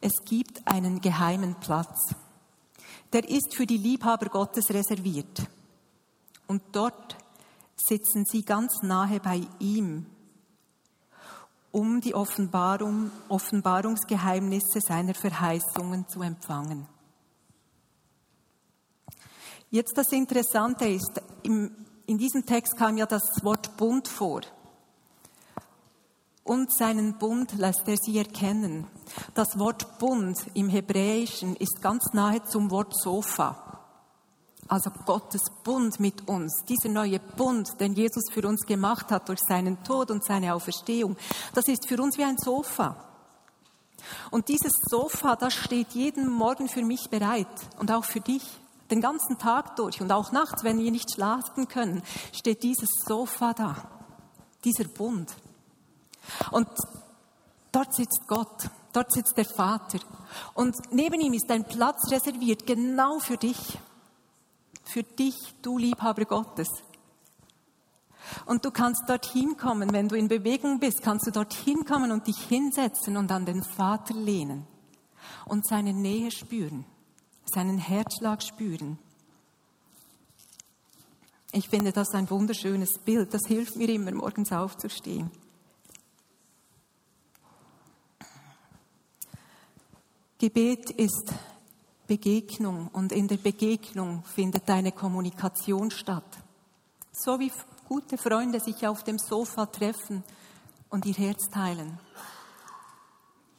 Es 0.00 0.12
gibt 0.24 0.66
einen 0.66 1.00
geheimen 1.00 1.54
Platz. 1.56 2.14
Der 3.12 3.28
ist 3.28 3.54
für 3.54 3.66
die 3.66 3.76
Liebhaber 3.76 4.26
Gottes 4.26 4.70
reserviert. 4.70 5.46
Und 6.46 6.62
dort 6.72 7.16
sitzen 7.76 8.24
sie 8.24 8.42
ganz 8.42 8.82
nahe 8.82 9.20
bei 9.20 9.42
ihm, 9.58 10.06
um 11.72 12.00
die 12.00 12.14
Offenbarung, 12.14 13.10
Offenbarungsgeheimnisse 13.28 14.80
seiner 14.80 15.14
Verheißungen 15.14 16.08
zu 16.08 16.22
empfangen. 16.22 16.86
Jetzt 19.76 19.98
das 19.98 20.10
Interessante 20.10 20.88
ist, 20.88 21.20
in 21.42 21.76
diesem 22.06 22.46
Text 22.46 22.78
kam 22.78 22.96
ja 22.96 23.04
das 23.04 23.44
Wort 23.44 23.76
Bund 23.76 24.08
vor. 24.08 24.40
Und 26.44 26.74
seinen 26.74 27.18
Bund 27.18 27.52
lässt 27.58 27.86
er 27.86 27.98
sie 27.98 28.16
erkennen. 28.16 28.86
Das 29.34 29.58
Wort 29.58 29.98
Bund 29.98 30.38
im 30.54 30.70
Hebräischen 30.70 31.56
ist 31.56 31.82
ganz 31.82 32.14
nahe 32.14 32.42
zum 32.44 32.70
Wort 32.70 32.98
Sofa. 32.98 33.82
Also 34.66 34.88
Gottes 35.04 35.42
Bund 35.62 36.00
mit 36.00 36.26
uns, 36.26 36.64
dieser 36.66 36.88
neue 36.88 37.18
Bund, 37.18 37.78
den 37.78 37.92
Jesus 37.92 38.32
für 38.32 38.48
uns 38.48 38.64
gemacht 38.64 39.10
hat 39.10 39.28
durch 39.28 39.40
seinen 39.46 39.84
Tod 39.84 40.10
und 40.10 40.24
seine 40.24 40.54
Auferstehung, 40.54 41.18
das 41.52 41.68
ist 41.68 41.86
für 41.86 42.00
uns 42.00 42.16
wie 42.16 42.24
ein 42.24 42.38
Sofa. 42.38 42.96
Und 44.30 44.48
dieses 44.48 44.72
Sofa, 44.88 45.36
das 45.36 45.52
steht 45.52 45.90
jeden 45.90 46.30
Morgen 46.30 46.66
für 46.66 46.82
mich 46.82 47.10
bereit 47.10 47.46
und 47.78 47.92
auch 47.92 48.06
für 48.06 48.20
dich. 48.20 48.42
Den 48.90 49.00
ganzen 49.00 49.38
Tag 49.38 49.76
durch 49.76 50.00
und 50.00 50.12
auch 50.12 50.32
nachts, 50.32 50.62
wenn 50.62 50.78
wir 50.78 50.90
nicht 50.90 51.12
schlafen 51.12 51.68
können, 51.68 52.02
steht 52.32 52.62
dieses 52.62 52.88
Sofa 53.06 53.52
da, 53.52 53.76
dieser 54.64 54.84
Bund. 54.84 55.34
Und 56.52 56.68
dort 57.72 57.94
sitzt 57.94 58.22
Gott, 58.28 58.70
dort 58.92 59.12
sitzt 59.12 59.36
der 59.36 59.44
Vater. 59.44 59.98
Und 60.54 60.76
neben 60.92 61.20
ihm 61.20 61.32
ist 61.32 61.50
ein 61.50 61.64
Platz 61.64 62.10
reserviert, 62.10 62.66
genau 62.66 63.18
für 63.18 63.36
dich. 63.36 63.78
Für 64.84 65.02
dich, 65.02 65.36
du 65.62 65.78
Liebhaber 65.78 66.24
Gottes. 66.24 66.68
Und 68.44 68.64
du 68.64 68.70
kannst 68.70 69.08
dorthin 69.08 69.56
kommen, 69.56 69.92
wenn 69.92 70.08
du 70.08 70.16
in 70.16 70.28
Bewegung 70.28 70.78
bist, 70.78 71.02
kannst 71.02 71.26
du 71.26 71.30
dorthin 71.30 71.84
kommen 71.84 72.12
und 72.12 72.26
dich 72.26 72.38
hinsetzen 72.38 73.16
und 73.16 73.30
an 73.30 73.46
den 73.46 73.62
Vater 73.62 74.14
lehnen 74.14 74.66
und 75.46 75.66
seine 75.66 75.92
Nähe 75.92 76.30
spüren 76.30 76.84
seinen 77.48 77.78
Herzschlag 77.78 78.42
spüren. 78.42 78.98
Ich 81.52 81.68
finde 81.68 81.92
das 81.92 82.10
ein 82.10 82.28
wunderschönes 82.28 82.98
Bild. 82.98 83.32
Das 83.32 83.42
hilft 83.46 83.76
mir 83.76 83.88
immer, 83.88 84.12
morgens 84.12 84.52
aufzustehen. 84.52 85.30
Gebet 90.38 90.90
ist 90.90 91.32
Begegnung 92.06 92.88
und 92.88 93.10
in 93.10 93.26
der 93.26 93.38
Begegnung 93.38 94.22
findet 94.24 94.68
eine 94.68 94.92
Kommunikation 94.92 95.90
statt. 95.90 96.38
So 97.10 97.40
wie 97.40 97.50
gute 97.88 98.18
Freunde 98.18 98.60
sich 98.60 98.86
auf 98.86 99.02
dem 99.02 99.18
Sofa 99.18 99.64
treffen 99.64 100.22
und 100.90 101.06
ihr 101.06 101.14
Herz 101.14 101.48
teilen. 101.48 101.98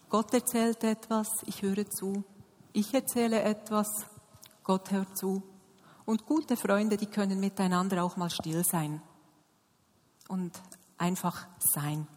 Gott 0.10 0.34
erzählt 0.34 0.84
etwas, 0.84 1.28
ich 1.48 1.62
höre 1.64 1.90
zu. 1.90 2.24
Ich 2.74 2.94
erzähle 2.94 3.42
etwas, 3.42 3.88
Gott 4.64 4.92
hört 4.92 5.18
zu. 5.18 5.44
Und 6.06 6.26
gute 6.26 6.56
Freunde, 6.56 6.98
die 6.98 7.08
können 7.08 7.40
miteinander 7.40 8.04
auch 8.04 8.18
mal 8.18 8.30
still 8.30 8.64
sein 8.64 9.02
und 10.28 10.52
einfach 10.98 11.48
sein. 11.60 12.08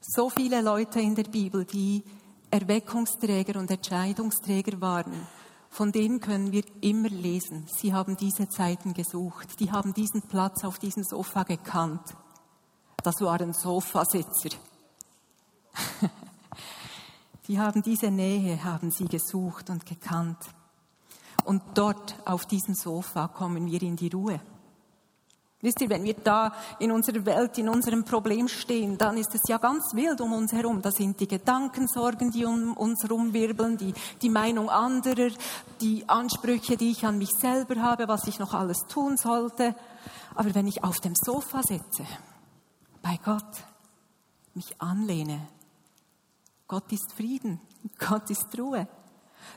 So 0.00 0.30
viele 0.30 0.60
Leute 0.60 1.00
in 1.00 1.14
der 1.14 1.24
Bibel, 1.24 1.64
die 1.64 2.04
Erweckungsträger 2.50 3.58
und 3.58 3.70
Entscheidungsträger 3.70 4.80
waren, 4.80 5.26
von 5.68 5.92
denen 5.92 6.20
können 6.20 6.52
wir 6.52 6.64
immer 6.80 7.08
lesen. 7.08 7.66
Sie 7.66 7.92
haben 7.92 8.16
diese 8.16 8.48
Zeiten 8.48 8.94
gesucht. 8.94 9.60
Die 9.60 9.70
haben 9.72 9.92
diesen 9.92 10.22
Platz 10.22 10.64
auf 10.64 10.78
diesem 10.78 11.02
Sofa 11.02 11.42
gekannt. 11.42 12.14
Das 13.02 13.20
waren 13.20 13.52
Sofasitzer. 13.52 14.56
Die 17.48 17.58
haben 17.58 17.82
diese 17.82 18.10
Nähe, 18.10 18.62
haben 18.64 18.90
sie 18.90 19.06
gesucht 19.06 19.70
und 19.70 19.86
gekannt. 19.86 20.38
Und 21.44 21.62
dort 21.74 22.16
auf 22.24 22.46
diesem 22.46 22.74
Sofa 22.74 23.28
kommen 23.28 23.70
wir 23.70 23.80
in 23.82 23.96
die 23.96 24.08
Ruhe. 24.08 24.40
Wisst 25.62 25.80
ihr, 25.80 25.88
wenn 25.88 26.04
wir 26.04 26.14
da 26.14 26.52
in 26.80 26.92
unserer 26.92 27.24
Welt, 27.24 27.56
in 27.56 27.68
unserem 27.68 28.04
Problem 28.04 28.46
stehen, 28.46 28.98
dann 28.98 29.16
ist 29.16 29.34
es 29.34 29.40
ja 29.48 29.58
ganz 29.58 29.94
wild 29.94 30.20
um 30.20 30.32
uns 30.32 30.52
herum. 30.52 30.82
Da 30.82 30.90
sind 30.90 31.18
die 31.18 31.26
Gedankensorgen, 31.26 32.30
die 32.30 32.44
um 32.44 32.74
uns 32.74 33.08
rumwirbeln, 33.10 33.76
die, 33.76 33.94
die 34.20 34.28
Meinung 34.28 34.68
anderer, 34.68 35.30
die 35.80 36.06
Ansprüche, 36.08 36.76
die 36.76 36.90
ich 36.90 37.06
an 37.06 37.16
mich 37.16 37.30
selber 37.30 37.80
habe, 37.80 38.06
was 38.06 38.26
ich 38.26 38.38
noch 38.38 38.52
alles 38.52 38.86
tun 38.88 39.16
sollte. 39.16 39.74
Aber 40.34 40.54
wenn 40.54 40.66
ich 40.66 40.84
auf 40.84 41.00
dem 41.00 41.14
Sofa 41.14 41.62
sitze, 41.62 42.04
bei 43.02 43.18
Gott, 43.24 43.64
mich 44.52 44.80
anlehne, 44.80 45.48
Gott 46.68 46.92
ist 46.92 47.12
Frieden, 47.12 47.60
Gott 47.98 48.30
ist 48.30 48.58
Ruhe. 48.58 48.88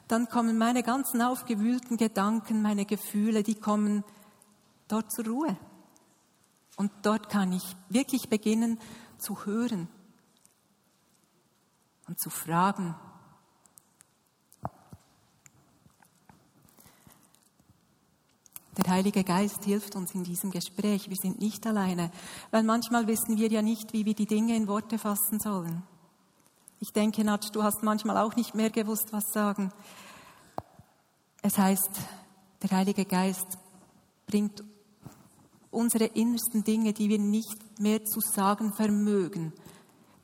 Dann 0.08 0.30
kommen 0.30 0.58
meine 0.58 0.84
ganzen 0.84 1.22
aufgewühlten 1.22 1.98
Gedanken, 1.98 2.62
meine 2.62 2.86
Gefühle, 2.86 3.44
die 3.44 3.56
kommen 3.56 4.04
dort 4.88 5.12
zur 5.12 5.25
Ruhe. 5.25 5.58
Und 6.78 6.92
dort 7.01 7.30
kann 7.30 7.51
ich 7.51 7.75
wirklich 7.89 8.30
beginnen 8.30 8.80
zu 9.18 9.46
hören 9.46 9.88
und 12.08 12.20
zu 12.20 12.30
fragen. 12.30 12.96
Der 18.78 18.94
Heilige 18.94 19.25
Geist 19.25 19.66
hilft 19.66 19.98
uns 19.98 20.16
in 20.16 20.24
diesem 20.24 20.51
Gespräch. 20.51 21.10
Wir 21.10 21.18
sind 21.18 21.39
nicht 21.39 21.68
alleine, 21.68 22.12
weil 22.50 22.63
manchmal 22.63 23.08
wissen 23.08 23.38
wir 23.38 23.50
ja 23.50 23.62
nicht, 23.62 23.92
wie 23.92 24.06
wir 24.06 24.16
die 24.16 24.25
Dinge 24.25 24.56
in 24.56 24.70
Worte 24.70 24.98
fassen 24.98 25.39
sollen. 25.39 25.84
Ich 26.81 26.93
denke, 26.93 27.25
Natsch, 27.25 27.50
du 27.51 27.63
hast 27.63 27.83
manchmal 27.83 28.17
auch 28.17 28.36
nicht 28.36 28.55
mehr 28.55 28.69
gewusst, 28.69 29.12
was 29.12 29.25
sagen. 29.33 29.71
Es 31.41 31.57
heißt, 31.57 31.89
der 32.62 32.71
Heilige 32.71 33.05
Geist 33.05 33.57
bringt 34.27 34.63
unsere 35.71 36.05
innersten 36.05 36.63
Dinge, 36.63 36.93
die 36.93 37.09
wir 37.09 37.19
nicht 37.19 37.79
mehr 37.79 38.03
zu 38.05 38.21
sagen 38.21 38.74
vermögen, 38.74 39.53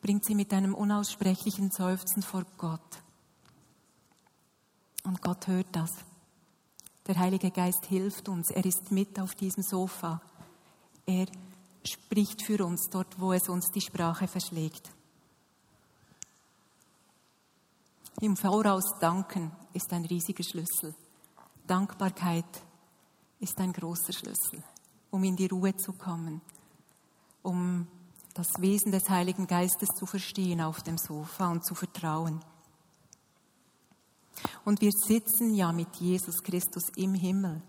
bringt 0.02 0.26
sie 0.26 0.36
mit 0.36 0.54
einem 0.54 0.74
unaussprechlichen 0.74 1.72
Seufzen 1.72 2.22
vor 2.22 2.46
Gott. 2.58 3.04
Und 5.04 5.22
Gott 5.22 5.48
hört 5.48 5.68
das. 5.74 5.92
Der 7.08 7.20
Heilige 7.20 7.52
Geist 7.52 7.86
hilft 7.86 8.30
uns. 8.30 8.50
Er 8.50 8.66
ist 8.66 8.92
mit 8.92 9.20
auf 9.20 9.36
diesem 9.36 9.62
Sofa. 9.62 10.22
Er 11.06 11.28
spricht 11.84 12.42
für 12.42 12.66
uns 12.66 12.90
dort, 12.90 13.20
wo 13.20 13.34
es 13.34 13.48
uns 13.48 13.70
die 13.72 13.82
Sprache 13.82 14.28
verschlägt. 14.28 14.90
Im 18.22 18.38
Voraus 18.38 18.98
danken 19.02 19.52
ist 19.74 19.92
ein 19.92 20.06
riesiger 20.06 20.44
Schlüssel. 20.44 20.96
Dankbarkeit 21.68 22.46
ist 23.40 23.58
ein 23.60 23.74
großer 23.74 24.14
Schlüssel, 24.14 24.64
um 25.12 25.22
in 25.26 25.36
die 25.36 25.48
Ruhe 25.48 25.76
zu 25.76 25.92
kommen, 25.92 26.40
um 27.44 27.88
das 28.34 28.48
Wesen 28.60 28.94
des 28.94 29.10
Heiligen 29.10 29.48
Geistes 29.48 29.90
zu 29.90 30.06
verstehen 30.06 30.62
auf 30.62 30.82
dem 30.82 30.98
Sofa 30.98 31.52
und 31.52 31.66
zu 31.66 31.76
vertrauen. 31.76 32.40
Und 34.64 34.80
wir 34.80 34.92
sitzen 34.92 35.54
ja 35.54 35.74
mit 35.74 35.94
Jesus 35.98 36.42
Christus 36.42 36.84
im 36.96 37.16
Himmel. 37.16 37.62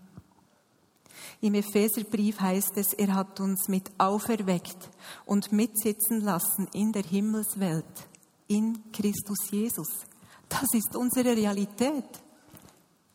Im 1.41 1.55
Epheserbrief 1.55 2.39
heißt 2.39 2.77
es, 2.77 2.93
er 2.93 3.13
hat 3.15 3.41
uns 3.41 3.67
mit 3.67 3.91
auferweckt 3.97 4.89
und 5.25 5.51
mitsitzen 5.51 6.21
lassen 6.21 6.67
in 6.73 6.93
der 6.93 7.03
Himmelswelt, 7.03 8.07
in 8.47 8.91
Christus 8.93 9.51
Jesus. 9.51 9.89
Das 10.49 10.73
ist 10.73 10.95
unsere 10.95 11.35
Realität. 11.35 12.05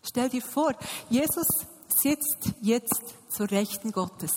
Stell 0.03 0.29
dir 0.29 0.43
vor, 0.43 0.75
Jesus 1.09 1.47
sitzt 1.89 2.53
jetzt 2.61 3.03
zur 3.29 3.51
Rechten 3.51 3.93
Gottes. 3.93 4.33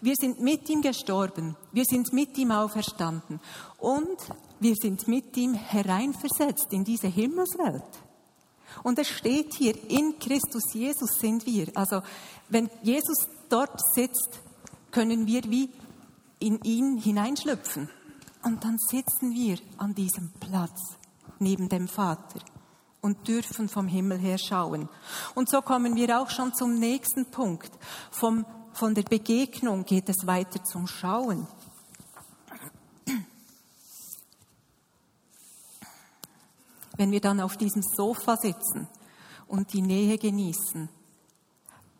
Wir 0.00 0.14
sind 0.16 0.40
mit 0.40 0.68
ihm 0.68 0.82
gestorben, 0.82 1.56
wir 1.72 1.84
sind 1.84 2.12
mit 2.12 2.36
ihm 2.36 2.50
auferstanden 2.50 3.40
und 3.78 4.16
wir 4.58 4.74
sind 4.74 5.06
mit 5.08 5.36
ihm 5.36 5.54
hereinversetzt 5.54 6.72
in 6.72 6.84
diese 6.84 7.08
Himmelswelt. 7.08 7.84
Und 8.82 8.98
es 8.98 9.08
steht 9.08 9.54
hier, 9.54 9.74
in 9.90 10.18
Christus 10.18 10.72
Jesus 10.72 11.10
sind 11.20 11.46
wir. 11.46 11.68
Also 11.74 12.02
wenn 12.48 12.70
Jesus 12.82 13.28
dort 13.48 13.80
sitzt, 13.94 14.40
können 14.90 15.26
wir 15.26 15.42
wie 15.44 15.70
in 16.38 16.60
ihn 16.62 16.98
hineinschlüpfen. 16.98 17.88
Und 18.42 18.64
dann 18.64 18.78
sitzen 18.78 19.32
wir 19.32 19.58
an 19.78 19.94
diesem 19.94 20.32
Platz 20.40 20.96
neben 21.42 21.68
dem 21.68 21.88
Vater 21.88 22.40
und 23.02 23.28
dürfen 23.28 23.68
vom 23.68 23.88
Himmel 23.88 24.18
her 24.18 24.38
schauen. 24.38 24.88
Und 25.34 25.50
so 25.50 25.60
kommen 25.60 25.96
wir 25.96 26.20
auch 26.20 26.30
schon 26.30 26.54
zum 26.54 26.78
nächsten 26.78 27.30
Punkt. 27.30 27.70
Vom, 28.10 28.46
von 28.72 28.94
der 28.94 29.02
Begegnung 29.02 29.84
geht 29.84 30.08
es 30.08 30.26
weiter 30.26 30.64
zum 30.64 30.86
Schauen. 30.86 31.46
Wenn 36.96 37.10
wir 37.10 37.20
dann 37.20 37.40
auf 37.40 37.56
diesem 37.56 37.82
Sofa 37.82 38.36
sitzen 38.36 38.86
und 39.48 39.72
die 39.72 39.82
Nähe 39.82 40.18
genießen, 40.18 40.88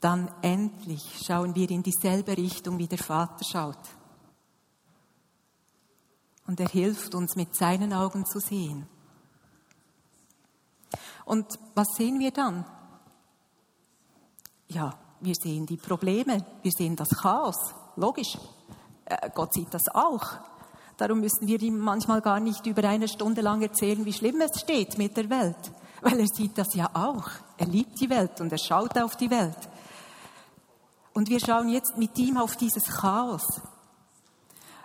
dann 0.00 0.30
endlich 0.42 1.20
schauen 1.24 1.54
wir 1.54 1.70
in 1.70 1.82
dieselbe 1.82 2.36
Richtung, 2.36 2.78
wie 2.78 2.88
der 2.88 2.98
Vater 2.98 3.44
schaut. 3.44 3.78
Und 6.46 6.60
er 6.60 6.68
hilft 6.68 7.14
uns 7.14 7.36
mit 7.36 7.56
seinen 7.56 7.92
Augen 7.92 8.26
zu 8.26 8.38
sehen. 8.38 8.86
Und 11.24 11.46
was 11.74 11.88
sehen 11.96 12.18
wir 12.18 12.30
dann? 12.30 12.64
Ja, 14.68 14.94
wir 15.20 15.34
sehen 15.34 15.66
die 15.66 15.76
Probleme, 15.76 16.44
wir 16.62 16.72
sehen 16.72 16.96
das 16.96 17.10
Chaos, 17.10 17.74
logisch. 17.96 18.36
Äh, 19.04 19.30
Gott 19.34 19.54
sieht 19.54 19.72
das 19.72 19.88
auch. 19.92 20.24
Darum 20.96 21.20
müssen 21.20 21.46
wir 21.46 21.60
ihm 21.60 21.78
manchmal 21.78 22.20
gar 22.20 22.40
nicht 22.40 22.66
über 22.66 22.84
eine 22.88 23.08
Stunde 23.08 23.40
lang 23.40 23.62
erzählen, 23.62 24.04
wie 24.04 24.12
schlimm 24.12 24.40
es 24.40 24.60
steht 24.60 24.98
mit 24.98 25.16
der 25.16 25.30
Welt, 25.30 25.72
weil 26.00 26.20
er 26.20 26.26
sieht 26.26 26.56
das 26.58 26.74
ja 26.74 26.90
auch. 26.94 27.28
Er 27.56 27.66
liebt 27.66 28.00
die 28.00 28.10
Welt 28.10 28.40
und 28.40 28.52
er 28.52 28.58
schaut 28.58 28.96
auf 28.98 29.16
die 29.16 29.30
Welt. 29.30 29.56
Und 31.14 31.28
wir 31.28 31.40
schauen 31.40 31.68
jetzt 31.68 31.98
mit 31.98 32.18
ihm 32.18 32.36
auf 32.36 32.56
dieses 32.56 32.84
Chaos. 32.84 33.60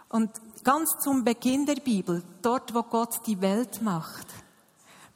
Und 0.10 0.32
ganz 0.64 0.90
zum 1.02 1.24
Beginn 1.24 1.66
der 1.66 1.76
Bibel, 1.76 2.24
dort 2.42 2.74
wo 2.74 2.84
Gott 2.84 3.26
die 3.26 3.40
Welt 3.42 3.82
macht, 3.82 4.28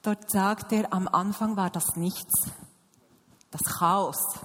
dort 0.02 0.30
sagt 0.32 0.72
er, 0.72 0.94
am 0.94 1.08
Anfang 1.08 1.56
war 1.56 1.70
das 1.70 1.96
Nichts, 1.96 2.50
das 3.52 3.62
Chaos. 3.64 4.40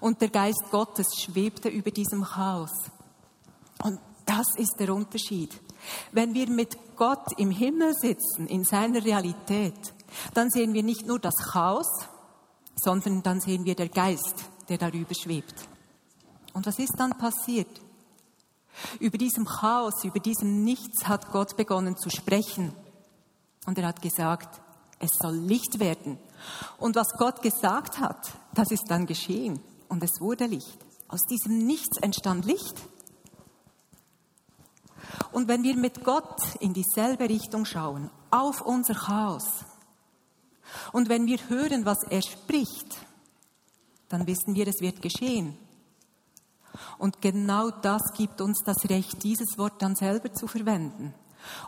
Und 0.00 0.20
der 0.20 0.28
Geist 0.28 0.64
Gottes 0.70 1.08
schwebte 1.20 1.68
über 1.68 1.90
diesem 1.90 2.24
Chaos. 2.24 2.72
Und 3.82 3.98
das 4.26 4.46
ist 4.56 4.76
der 4.78 4.94
Unterschied. 4.94 5.60
Wenn 6.12 6.34
wir 6.34 6.48
mit 6.48 6.96
Gott 6.96 7.38
im 7.38 7.50
Himmel 7.50 7.94
sitzen, 7.94 8.46
in 8.46 8.64
seiner 8.64 9.04
Realität, 9.04 9.94
dann 10.34 10.50
sehen 10.50 10.74
wir 10.74 10.82
nicht 10.82 11.06
nur 11.06 11.18
das 11.18 11.36
Chaos, 11.36 11.88
sondern 12.76 13.22
dann 13.22 13.40
sehen 13.40 13.64
wir 13.64 13.74
der 13.74 13.88
Geist, 13.88 14.44
der 14.68 14.78
darüber 14.78 15.14
schwebt. 15.14 15.54
Und 16.52 16.66
was 16.66 16.78
ist 16.78 16.94
dann 16.98 17.18
passiert? 17.18 17.80
Über 19.00 19.18
diesem 19.18 19.44
Chaos, 19.44 20.04
über 20.04 20.20
diesem 20.20 20.64
Nichts 20.64 21.06
hat 21.06 21.30
Gott 21.30 21.56
begonnen 21.56 21.96
zu 21.96 22.08
sprechen. 22.10 22.72
Und 23.66 23.78
er 23.78 23.88
hat 23.88 24.00
gesagt, 24.00 24.61
es 25.02 25.10
soll 25.20 25.34
Licht 25.36 25.80
werden. 25.80 26.16
Und 26.78 26.96
was 26.96 27.08
Gott 27.18 27.42
gesagt 27.42 27.98
hat, 27.98 28.32
das 28.54 28.70
ist 28.70 28.84
dann 28.88 29.06
geschehen. 29.06 29.60
Und 29.88 30.02
es 30.02 30.20
wurde 30.20 30.46
Licht. 30.46 30.78
Aus 31.08 31.20
diesem 31.28 31.66
Nichts 31.66 31.98
entstand 31.98 32.44
Licht. 32.44 32.76
Und 35.32 35.48
wenn 35.48 35.64
wir 35.64 35.76
mit 35.76 36.04
Gott 36.04 36.40
in 36.60 36.72
dieselbe 36.72 37.28
Richtung 37.28 37.64
schauen, 37.64 38.10
auf 38.30 38.62
unser 38.62 38.94
Chaos, 38.94 39.64
und 40.92 41.08
wenn 41.08 41.26
wir 41.26 41.38
hören, 41.48 41.84
was 41.84 42.04
er 42.04 42.22
spricht, 42.22 42.96
dann 44.08 44.26
wissen 44.26 44.54
wir, 44.54 44.68
es 44.68 44.80
wird 44.80 45.02
geschehen. 45.02 45.58
Und 46.98 47.20
genau 47.20 47.70
das 47.70 48.02
gibt 48.16 48.40
uns 48.40 48.62
das 48.64 48.88
Recht, 48.88 49.22
dieses 49.24 49.58
Wort 49.58 49.82
dann 49.82 49.96
selber 49.96 50.32
zu 50.32 50.46
verwenden 50.46 51.12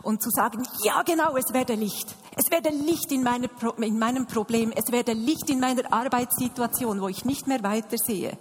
und 0.03 0.21
zu 0.21 0.29
sagen, 0.29 0.63
ja 0.83 1.01
genau, 1.03 1.35
es 1.35 1.53
werde 1.53 1.75
Licht. 1.75 2.15
Es 2.35 2.51
werde 2.51 2.69
Licht 2.69 3.11
in, 3.11 3.23
meine, 3.23 3.49
in 3.77 3.99
meinem 3.99 4.27
Problem. 4.27 4.71
Es 4.71 4.91
werde 4.91 5.13
Licht 5.13 5.49
in 5.49 5.59
meiner 5.59 5.91
Arbeitssituation, 5.91 7.01
wo 7.01 7.07
ich 7.07 7.25
nicht 7.25 7.47
mehr 7.47 7.63
weitersehe. 7.63 8.37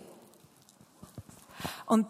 Und 1.87 2.07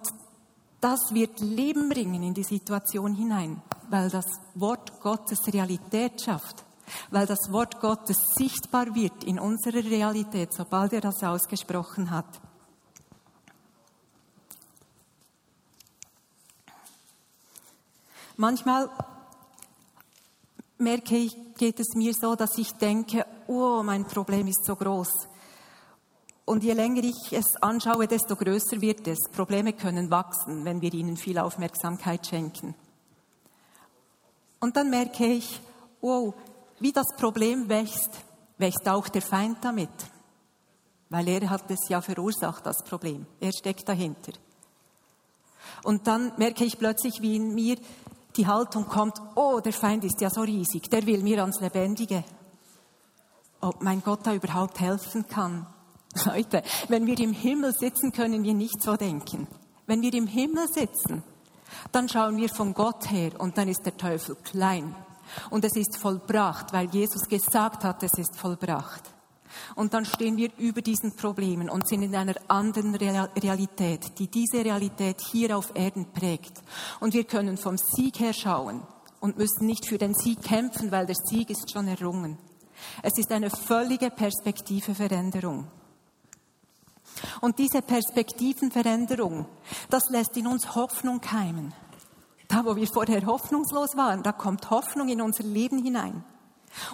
das 0.80 1.12
wird 1.12 1.40
Leben 1.40 1.88
bringen 1.88 2.22
in 2.22 2.34
die 2.34 2.44
Situation 2.44 3.14
hinein, 3.14 3.62
weil 3.88 4.10
das 4.10 4.26
Wort 4.54 5.00
Gottes 5.00 5.46
Realität 5.52 6.20
schafft, 6.20 6.64
weil 7.10 7.26
das 7.26 7.50
Wort 7.50 7.80
Gottes 7.80 8.18
sichtbar 8.36 8.94
wird 8.94 9.24
in 9.24 9.38
unserer 9.38 9.82
Realität, 9.82 10.52
sobald 10.52 10.92
er 10.92 11.00
das 11.00 11.22
ausgesprochen 11.22 12.10
hat. 12.10 12.26
Manchmal 18.36 18.90
merke 20.78 21.16
ich, 21.16 21.36
geht 21.56 21.80
es 21.80 21.94
mir 21.94 22.14
so, 22.14 22.34
dass 22.34 22.58
ich 22.58 22.72
denke, 22.72 23.24
oh, 23.46 23.82
mein 23.82 24.06
Problem 24.06 24.46
ist 24.46 24.64
so 24.64 24.76
groß. 24.76 25.28
Und 26.44 26.62
je 26.62 26.72
länger 26.72 27.04
ich 27.04 27.32
es 27.32 27.56
anschaue, 27.62 28.06
desto 28.06 28.36
größer 28.36 28.80
wird 28.80 29.06
es. 29.08 29.18
Probleme 29.32 29.72
können 29.72 30.10
wachsen, 30.10 30.64
wenn 30.64 30.82
wir 30.82 30.92
ihnen 30.92 31.16
viel 31.16 31.38
Aufmerksamkeit 31.38 32.26
schenken. 32.26 32.74
Und 34.60 34.76
dann 34.76 34.90
merke 34.90 35.26
ich, 35.26 35.60
wow, 36.00 36.34
wie 36.80 36.92
das 36.92 37.06
Problem 37.16 37.68
wächst, 37.68 38.10
wächst 38.58 38.88
auch 38.88 39.08
der 39.08 39.22
Feind 39.22 39.58
damit. 39.62 39.90
Weil 41.08 41.28
er 41.28 41.48
hat 41.48 41.70
es 41.70 41.88
ja 41.88 42.00
verursacht, 42.00 42.66
das 42.66 42.82
Problem. 42.84 43.26
Er 43.40 43.52
steckt 43.52 43.88
dahinter. 43.88 44.32
Und 45.82 46.06
dann 46.06 46.32
merke 46.36 46.64
ich 46.64 46.78
plötzlich, 46.78 47.20
wie 47.20 47.36
in 47.36 47.54
mir 47.54 47.76
die 48.36 48.46
Haltung 48.46 48.86
kommt, 48.86 49.20
oh, 49.34 49.60
der 49.60 49.72
Feind 49.72 50.04
ist 50.04 50.20
ja 50.20 50.30
so 50.30 50.42
riesig, 50.42 50.90
der 50.90 51.06
will 51.06 51.22
mir 51.22 51.40
ans 51.40 51.60
Lebendige. 51.60 52.24
Ob 53.60 53.82
mein 53.82 54.02
Gott 54.02 54.26
da 54.26 54.34
überhaupt 54.34 54.80
helfen 54.80 55.26
kann. 55.28 55.66
Leute, 56.26 56.62
wenn 56.88 57.06
wir 57.06 57.18
im 57.18 57.32
Himmel 57.32 57.72
sitzen, 57.72 58.12
können 58.12 58.42
wir 58.42 58.54
nicht 58.54 58.82
so 58.82 58.96
denken. 58.96 59.46
Wenn 59.86 60.02
wir 60.02 60.12
im 60.14 60.26
Himmel 60.26 60.66
sitzen, 60.68 61.22
dann 61.92 62.08
schauen 62.08 62.36
wir 62.36 62.48
von 62.48 62.74
Gott 62.74 63.10
her 63.10 63.32
und 63.38 63.58
dann 63.58 63.68
ist 63.68 63.84
der 63.84 63.96
Teufel 63.96 64.36
klein. 64.36 64.94
Und 65.50 65.64
es 65.64 65.76
ist 65.76 65.96
vollbracht, 65.96 66.72
weil 66.72 66.88
Jesus 66.90 67.28
gesagt 67.28 67.84
hat, 67.84 68.02
es 68.02 68.14
ist 68.14 68.36
vollbracht. 68.36 69.13
Und 69.74 69.94
dann 69.94 70.04
stehen 70.04 70.36
wir 70.36 70.50
über 70.58 70.82
diesen 70.82 71.16
Problemen 71.16 71.68
und 71.68 71.88
sind 71.88 72.02
in 72.02 72.14
einer 72.14 72.34
anderen 72.48 72.94
Realität, 72.94 74.18
die 74.18 74.28
diese 74.28 74.64
Realität 74.64 75.20
hier 75.30 75.56
auf 75.56 75.72
Erden 75.74 76.06
prägt. 76.12 76.62
Und 77.00 77.14
wir 77.14 77.24
können 77.24 77.56
vom 77.56 77.76
Sieg 77.78 78.20
her 78.20 78.32
schauen 78.32 78.82
und 79.20 79.38
müssen 79.38 79.66
nicht 79.66 79.86
für 79.86 79.98
den 79.98 80.14
Sieg 80.14 80.42
kämpfen, 80.42 80.92
weil 80.92 81.06
der 81.06 81.16
Sieg 81.16 81.50
ist 81.50 81.70
schon 81.72 81.88
errungen. 81.88 82.38
Es 83.02 83.16
ist 83.16 83.32
eine 83.32 83.50
völlige 83.50 84.10
Perspektiveveränderung. 84.10 85.66
Und 87.40 87.58
diese 87.58 87.82
Perspektivenveränderung, 87.82 89.46
das 89.88 90.10
lässt 90.10 90.36
in 90.36 90.46
uns 90.46 90.74
Hoffnung 90.74 91.20
keimen. 91.20 91.72
Da, 92.48 92.64
wo 92.64 92.76
wir 92.76 92.86
vorher 92.86 93.24
hoffnungslos 93.24 93.96
waren, 93.96 94.22
da 94.22 94.32
kommt 94.32 94.70
Hoffnung 94.70 95.08
in 95.08 95.20
unser 95.20 95.44
Leben 95.44 95.82
hinein. 95.82 96.24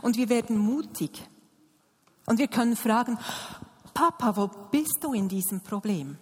Und 0.03 0.17
wir 0.17 0.29
werden 0.29 0.59
mutig. 0.59 1.27
Und 2.31 2.39
wir 2.39 2.47
können 2.47 2.77
fragen, 2.77 3.19
Papa, 3.93 4.37
wo 4.37 4.47
bist 4.71 4.99
du 5.01 5.15
in 5.15 5.27
diesem 5.27 5.63
Problem? 5.63 6.17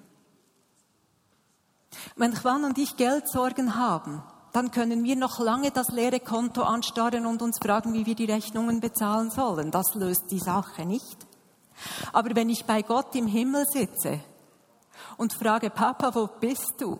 Wenn 2.17 2.33
Juan 2.33 2.65
und 2.65 2.79
ich 2.79 2.97
Geldsorgen 2.97 3.75
haben, 3.75 4.23
dann 4.55 4.71
können 4.71 5.05
wir 5.05 5.17
noch 5.17 5.39
lange 5.39 5.71
das 5.71 5.89
leere 5.89 6.19
Konto 6.19 6.63
anstarren 6.63 7.27
und 7.27 7.43
uns 7.43 7.59
fragen, 7.63 7.93
wie 7.93 8.07
wir 8.07 8.15
die 8.15 8.25
Rechnungen 8.25 8.81
bezahlen 8.81 9.31
sollen. 9.31 9.71
Das 9.71 9.95
löst 9.97 10.31
die 10.31 10.39
Sache 10.39 10.87
nicht. 10.87 11.27
Aber 12.15 12.35
wenn 12.35 12.49
ich 12.49 12.65
bei 12.65 12.81
Gott 12.81 13.15
im 13.15 13.27
Himmel 13.27 13.67
sitze 13.67 14.19
und 15.19 15.35
frage, 15.35 15.69
Papa, 15.69 16.15
wo 16.15 16.27
bist 16.27 16.77
du? 16.79 16.99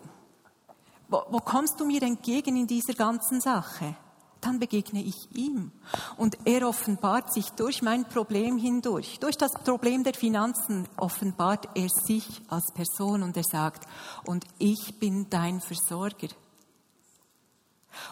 Wo, 1.07 1.23
wo 1.31 1.39
kommst 1.39 1.79
du 1.79 1.85
mir 1.85 2.03
entgegen 2.03 2.55
in 2.57 2.67
dieser 2.67 2.93
ganzen 2.93 3.41
Sache? 3.41 3.95
Dann 4.41 4.59
begegne 4.59 5.01
ich 5.01 5.27
ihm. 5.33 5.71
Und 6.17 6.37
er 6.45 6.67
offenbart 6.67 7.33
sich 7.33 7.49
durch 7.51 7.81
mein 7.81 8.05
Problem 8.05 8.57
hindurch. 8.57 9.19
Durch 9.19 9.37
das 9.37 9.51
Problem 9.51 10.03
der 10.03 10.13
Finanzen 10.13 10.87
offenbart 10.97 11.69
er 11.75 11.89
sich 11.89 12.41
als 12.47 12.71
Person 12.73 13.23
und 13.23 13.35
er 13.35 13.43
sagt, 13.43 13.87
und 14.25 14.45
ich 14.57 14.99
bin 14.99 15.29
dein 15.29 15.59
Versorger. 15.59 16.29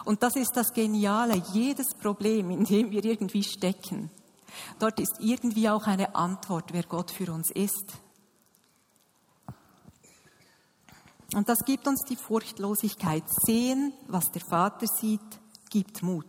Und 0.04 0.22
das 0.22 0.36
ist 0.36 0.52
das 0.54 0.72
Geniale, 0.72 1.42
jedes 1.52 1.94
Problem, 1.94 2.50
in 2.50 2.64
dem 2.64 2.90
wir 2.90 3.04
irgendwie 3.04 3.44
stecken. 3.44 4.10
Dort 4.78 5.00
ist 5.00 5.16
irgendwie 5.20 5.68
auch 5.68 5.86
eine 5.86 6.14
Antwort, 6.14 6.72
wer 6.72 6.82
Gott 6.82 7.10
für 7.10 7.32
uns 7.32 7.50
ist. 7.50 7.94
Und 11.34 11.48
das 11.48 11.58
gibt 11.64 11.86
uns 11.86 12.04
die 12.08 12.16
Furchtlosigkeit. 12.16 13.22
Sehen, 13.28 13.92
was 14.06 14.30
der 14.32 14.42
Vater 14.48 14.86
sieht, 14.86 15.20
gibt 15.70 16.02
Mut. 16.02 16.26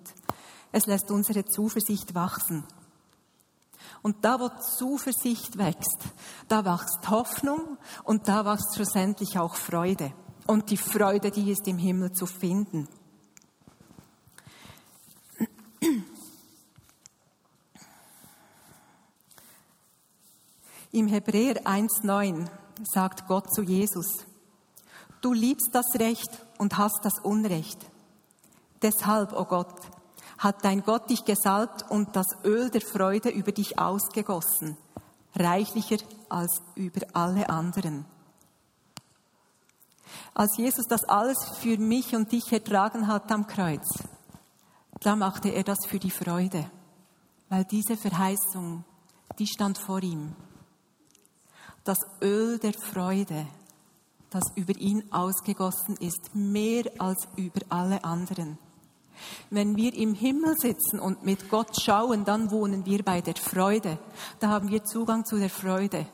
Es 0.72 0.86
lässt 0.86 1.12
unsere 1.12 1.46
Zuversicht 1.46 2.14
wachsen. 2.14 2.64
Und 4.02 4.24
da, 4.24 4.40
wo 4.40 4.50
Zuversicht 4.78 5.58
wächst, 5.58 6.00
da 6.48 6.64
wächst 6.64 7.10
Hoffnung 7.10 7.78
und 8.04 8.28
da 8.28 8.46
wächst 8.46 8.76
schlussendlich 8.76 9.38
auch 9.38 9.56
Freude. 9.56 10.14
Und 10.48 10.70
die 10.70 10.78
Freude, 10.78 11.32
die 11.32 11.52
ist 11.52 11.68
im 11.68 11.78
Himmel 11.78 12.12
zu 12.12 12.26
finden. 12.26 12.88
Im 20.92 21.08
Hebräer 21.08 21.68
1.9 21.68 22.48
sagt 22.84 23.28
Gott 23.28 23.54
zu 23.54 23.62
Jesus, 23.62 24.26
du 25.22 25.34
liebst 25.34 25.70
das 25.72 25.86
Recht 26.00 26.46
und 26.58 26.78
hast 26.78 27.02
das 27.04 27.20
Unrecht. 27.20 27.78
Deshalb, 28.82 29.34
o 29.34 29.42
oh 29.42 29.46
Gott, 29.46 29.76
hat 30.38 30.64
dein 30.64 30.84
Gott 30.84 31.10
dich 31.10 31.26
gesalbt 31.26 31.90
und 31.90 32.16
das 32.16 32.28
Öl 32.46 32.70
der 32.70 32.82
Freude 32.82 33.30
über 33.30 33.52
dich 33.52 33.78
ausgegossen, 33.78 34.78
reichlicher 35.36 35.98
als 36.30 36.62
über 36.76 37.02
alle 37.14 37.50
anderen. 37.50 38.06
Als 40.34 40.58
Jesus 40.58 40.86
das 40.88 41.04
alles 41.04 41.38
für 41.60 41.78
mich 41.78 42.16
und 42.16 42.32
dich 42.32 42.52
ertragen 42.52 43.08
hat 43.08 43.32
am 43.32 43.48
Kreuz, 43.48 43.88
da 45.02 45.16
machte 45.16 45.50
er 45.50 45.64
das 45.64 45.80
für 45.88 46.00
die 46.00 46.12
Freude, 46.12 46.70
weil 47.50 47.66
diese 47.66 47.98
Verheißung, 47.98 48.86
die 49.38 49.48
stand 49.48 49.78
vor 49.78 50.02
ihm. 50.02 50.36
Das 51.84 52.00
Öl 52.22 52.60
der 52.60 52.74
Freude, 52.74 53.46
das 54.30 54.44
über 54.56 54.76
ihn 54.78 55.04
ausgegossen 55.12 55.98
ist, 55.98 56.34
mehr 56.34 56.86
als 57.00 57.28
über 57.36 57.62
alle 57.70 58.04
anderen. 58.04 58.58
Wenn 59.50 59.76
wir 59.76 59.94
im 59.94 60.14
Himmel 60.14 60.56
sitzen 60.58 61.00
und 61.00 61.24
mit 61.24 61.50
Gott 61.50 61.82
schauen, 61.82 62.26
dann 62.26 62.52
wohnen 62.52 62.86
wir 62.86 63.04
bei 63.04 63.22
der 63.22 63.36
Freude. 63.36 63.98
Da 64.40 64.50
haben 64.50 64.70
wir 64.70 64.84
Zugang 64.84 65.26
zu 65.26 65.38
der 65.38 65.50
Freude. 65.50 66.06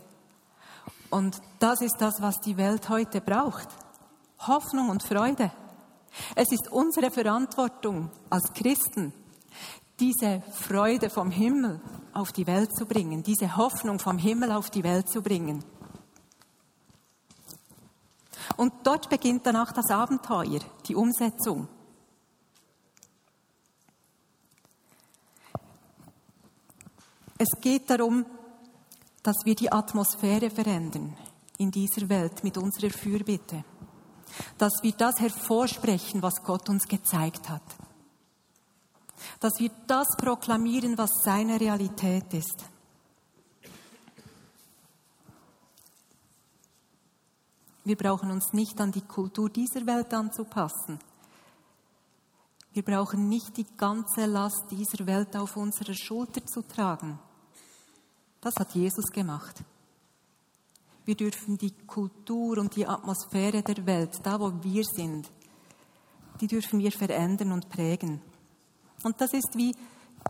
Und 1.09 1.41
das 1.59 1.81
ist 1.81 1.97
das, 1.99 2.21
was 2.21 2.39
die 2.41 2.57
Welt 2.57 2.89
heute 2.89 3.21
braucht. 3.21 3.67
Hoffnung 4.39 4.89
und 4.89 5.03
Freude. 5.03 5.51
Es 6.35 6.51
ist 6.51 6.71
unsere 6.71 7.11
Verantwortung 7.11 8.09
als 8.29 8.53
Christen, 8.53 9.13
diese 9.99 10.41
Freude 10.51 11.09
vom 11.09 11.31
Himmel 11.31 11.81
auf 12.13 12.31
die 12.31 12.47
Welt 12.47 12.75
zu 12.75 12.85
bringen, 12.85 13.23
diese 13.23 13.57
Hoffnung 13.57 13.99
vom 13.99 14.17
Himmel 14.17 14.51
auf 14.51 14.69
die 14.69 14.83
Welt 14.83 15.09
zu 15.09 15.21
bringen. 15.21 15.63
Und 18.57 18.73
dort 18.83 19.09
beginnt 19.09 19.45
dann 19.45 19.55
auch 19.55 19.71
das 19.71 19.89
Abenteuer, 19.89 20.59
die 20.87 20.95
Umsetzung. 20.95 21.67
Es 27.37 27.49
geht 27.59 27.89
darum, 27.89 28.25
dass 29.21 29.37
wir 29.43 29.55
die 29.55 29.71
Atmosphäre 29.71 30.49
verändern 30.49 31.17
in 31.57 31.71
dieser 31.71 32.07
Welt 32.09 32.43
mit 32.43 32.57
unserer 32.57 32.89
Fürbitte. 32.89 33.63
Dass 34.57 34.73
wir 34.81 34.91
das 34.93 35.19
hervorsprechen, 35.19 36.21
was 36.21 36.43
Gott 36.43 36.69
uns 36.69 36.87
gezeigt 36.87 37.49
hat. 37.49 37.63
Dass 39.39 39.59
wir 39.59 39.71
das 39.87 40.07
proklamieren, 40.17 40.97
was 40.97 41.09
seine 41.23 41.59
Realität 41.59 42.33
ist. 42.33 42.65
Wir 47.83 47.95
brauchen 47.95 48.31
uns 48.31 48.51
nicht 48.51 48.79
an 48.81 48.91
die 48.91 49.01
Kultur 49.01 49.49
dieser 49.49 49.85
Welt 49.85 50.13
anzupassen. 50.13 50.99
Wir 52.73 52.83
brauchen 52.83 53.29
nicht 53.29 53.55
die 53.57 53.67
ganze 53.77 54.25
Last 54.25 54.65
dieser 54.71 55.05
Welt 55.05 55.35
auf 55.37 55.55
unserer 55.55 55.93
Schulter 55.93 56.45
zu 56.45 56.61
tragen. 56.61 57.19
Das 58.45 58.57
hat 58.59 58.75
Jesus 58.75 59.05
gemacht. 59.07 59.63
Wir 61.03 61.15
dürfen 61.15 61.57
die 61.57 61.71
Kultur 61.87 62.59
und 62.59 62.75
die 62.75 62.85
Atmosphäre 62.85 63.63
der 63.63 63.83
Welt, 63.87 64.19
da 64.21 64.39
wo 64.39 64.53
wir 64.61 64.83
sind, 64.83 65.31
die 66.39 66.45
dürfen 66.45 66.77
wir 66.77 66.91
verändern 66.91 67.51
und 67.51 67.69
prägen. 67.69 68.21
Und 69.01 69.19
das 69.19 69.33
ist 69.33 69.49
wie 69.55 69.75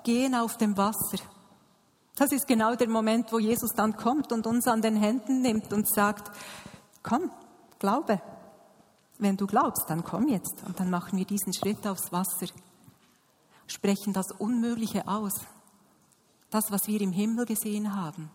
gehen 0.06 0.34
auf 0.34 0.56
dem 0.56 0.78
Wasser. 0.78 1.17
Das 2.15 2.32
ist 2.32 2.47
genau 2.47 2.75
der 2.75 2.88
Moment, 2.88 3.34
wo 3.34 3.39
Jesus 3.39 3.71
dann 3.75 3.97
kommt 3.97 4.32
und 4.32 4.47
uns 4.47 4.65
an 4.65 4.82
den 4.82 4.95
Händen 4.95 5.41
nimmt 5.41 5.73
und 5.73 5.86
sagt, 5.93 6.32
komm, 7.04 7.30
glaube. 7.80 8.21
Wenn 9.17 9.36
du 9.36 9.45
glaubst, 9.45 9.89
dann 9.89 10.06
komm 10.06 10.30
jetzt. 10.30 10.63
Und 10.65 10.80
dann 10.80 10.89
machen 10.89 11.19
wir 11.19 11.25
diesen 11.25 11.54
Schritt 11.54 11.86
aufs 11.86 12.13
Wasser, 12.13 12.47
sprechen 13.67 14.13
das 14.13 14.32
Unmögliche 14.32 15.06
aus 15.06 15.34
das, 16.55 16.71
was 16.71 16.87
wir 16.87 17.01
im 17.01 17.11
Himmel 17.11 17.45
gesehen 17.45 17.93
haben. 17.95 18.29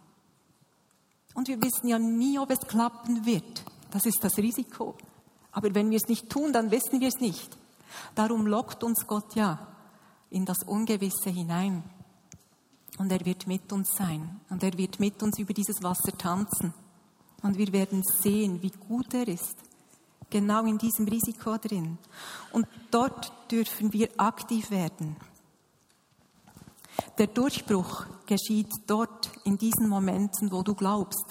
Und 1.34 1.48
wir 1.48 1.60
wissen 1.62 1.88
ja 1.88 1.98
nie, 1.98 2.38
ob 2.38 2.50
es 2.50 2.60
klappen 2.60 3.24
wird. 3.24 3.64
Das 3.90 4.04
ist 4.04 4.22
das 4.22 4.36
Risiko. 4.36 4.94
Aber 5.52 5.74
wenn 5.74 5.90
wir 5.90 5.96
es 5.96 6.08
nicht 6.08 6.28
tun, 6.28 6.52
dann 6.52 6.70
wissen 6.70 7.00
wir 7.00 7.08
es 7.08 7.20
nicht. 7.20 7.56
Darum 8.14 8.46
lockt 8.46 8.84
uns 8.84 9.06
Gott 9.06 9.34
ja 9.34 9.66
in 10.28 10.44
das 10.44 10.62
Ungewisse 10.66 11.30
hinein. 11.30 11.82
Und 12.98 13.10
er 13.10 13.24
wird 13.24 13.46
mit 13.46 13.72
uns 13.72 13.90
sein. 13.96 14.40
Und 14.50 14.62
er 14.62 14.76
wird 14.76 15.00
mit 15.00 15.22
uns 15.22 15.38
über 15.38 15.54
dieses 15.54 15.82
Wasser 15.82 16.16
tanzen. 16.16 16.74
Und 17.42 17.56
wir 17.56 17.72
werden 17.72 18.02
sehen, 18.02 18.60
wie 18.60 18.72
gut 18.88 19.14
er 19.14 19.26
ist. 19.26 19.56
Genau 20.28 20.64
in 20.66 20.78
diesem 20.78 21.08
Risiko 21.08 21.56
drin. 21.56 21.98
Und 22.52 22.66
dort 22.90 23.32
dürfen 23.50 23.92
wir 23.92 24.10
aktiv 24.18 24.70
werden. 24.70 25.16
Der 27.18 27.26
Durchbruch 27.26 28.06
geschieht 28.26 28.72
dort 28.86 29.30
in 29.44 29.58
diesen 29.58 29.88
Momenten, 29.88 30.50
wo 30.52 30.62
du 30.62 30.74
glaubst, 30.74 31.26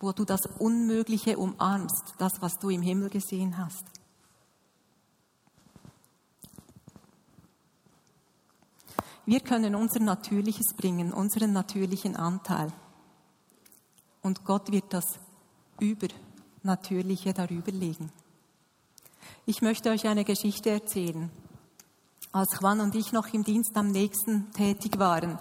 wo 0.00 0.12
du 0.12 0.24
das 0.24 0.42
Unmögliche 0.58 1.38
umarmst, 1.38 2.14
das, 2.18 2.32
was 2.40 2.58
du 2.58 2.70
im 2.70 2.82
Himmel 2.82 3.10
gesehen 3.10 3.58
hast. 3.58 3.84
Wir 9.24 9.40
können 9.40 9.74
unser 9.74 10.00
Natürliches 10.00 10.74
bringen, 10.74 11.12
unseren 11.12 11.52
natürlichen 11.52 12.16
Anteil. 12.16 12.72
Und 14.22 14.44
Gott 14.44 14.72
wird 14.72 14.92
das 14.92 15.18
Übernatürliche 15.80 17.34
darüber 17.34 17.72
legen. 17.72 18.10
Ich 19.44 19.60
möchte 19.60 19.90
euch 19.90 20.06
eine 20.06 20.24
Geschichte 20.24 20.70
erzählen 20.70 21.30
als 22.32 22.58
Juan 22.60 22.80
und 22.80 22.94
ich 22.94 23.12
noch 23.12 23.32
im 23.32 23.44
Dienst 23.44 23.76
am 23.76 23.90
nächsten 23.90 24.52
tätig 24.52 24.98
waren. 24.98 25.38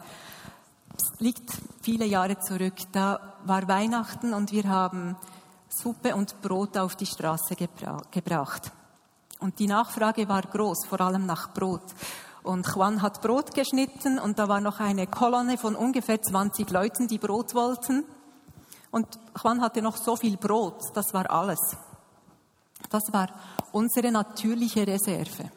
Es 0.96 1.20
liegt 1.20 1.52
viele 1.82 2.06
Jahre 2.06 2.40
zurück. 2.40 2.76
Da 2.92 3.36
war 3.46 3.68
Weihnachten 3.68 4.34
und 4.34 4.52
wir 4.52 4.70
haben 4.70 5.16
Suppe 5.70 6.16
und 6.16 6.42
Brot 6.42 6.78
auf 6.78 6.96
die 6.96 7.06
Straße 7.06 7.56
gebra 7.56 8.02
gebracht. 8.12 8.72
Und 9.40 9.60
die 9.60 9.68
Nachfrage 9.68 10.28
war 10.28 10.42
groß, 10.42 10.86
vor 10.88 11.02
allem 11.02 11.26
nach 11.26 11.54
Brot. 11.54 11.84
Und 12.42 12.66
Juan 12.74 13.02
hat 13.02 13.22
Brot 13.22 13.54
geschnitten 13.54 14.20
und 14.20 14.40
da 14.40 14.48
war 14.48 14.62
noch 14.62 14.80
eine 14.80 15.06
Kolonne 15.06 15.58
von 15.58 15.76
ungefähr 15.76 16.22
20 16.22 16.70
Leuten, 16.72 17.08
die 17.08 17.20
Brot 17.20 17.54
wollten. 17.54 18.06
Und 18.90 19.20
Juan 19.44 19.62
hatte 19.62 19.82
noch 19.82 19.98
so 19.98 20.16
viel 20.16 20.38
Brot, 20.38 20.82
das 20.96 21.14
war 21.14 21.30
alles. 21.30 21.60
Das 22.90 23.04
war 23.12 23.28
unsere 23.72 24.12
natürliche 24.12 24.88
Reserve. 24.88 25.52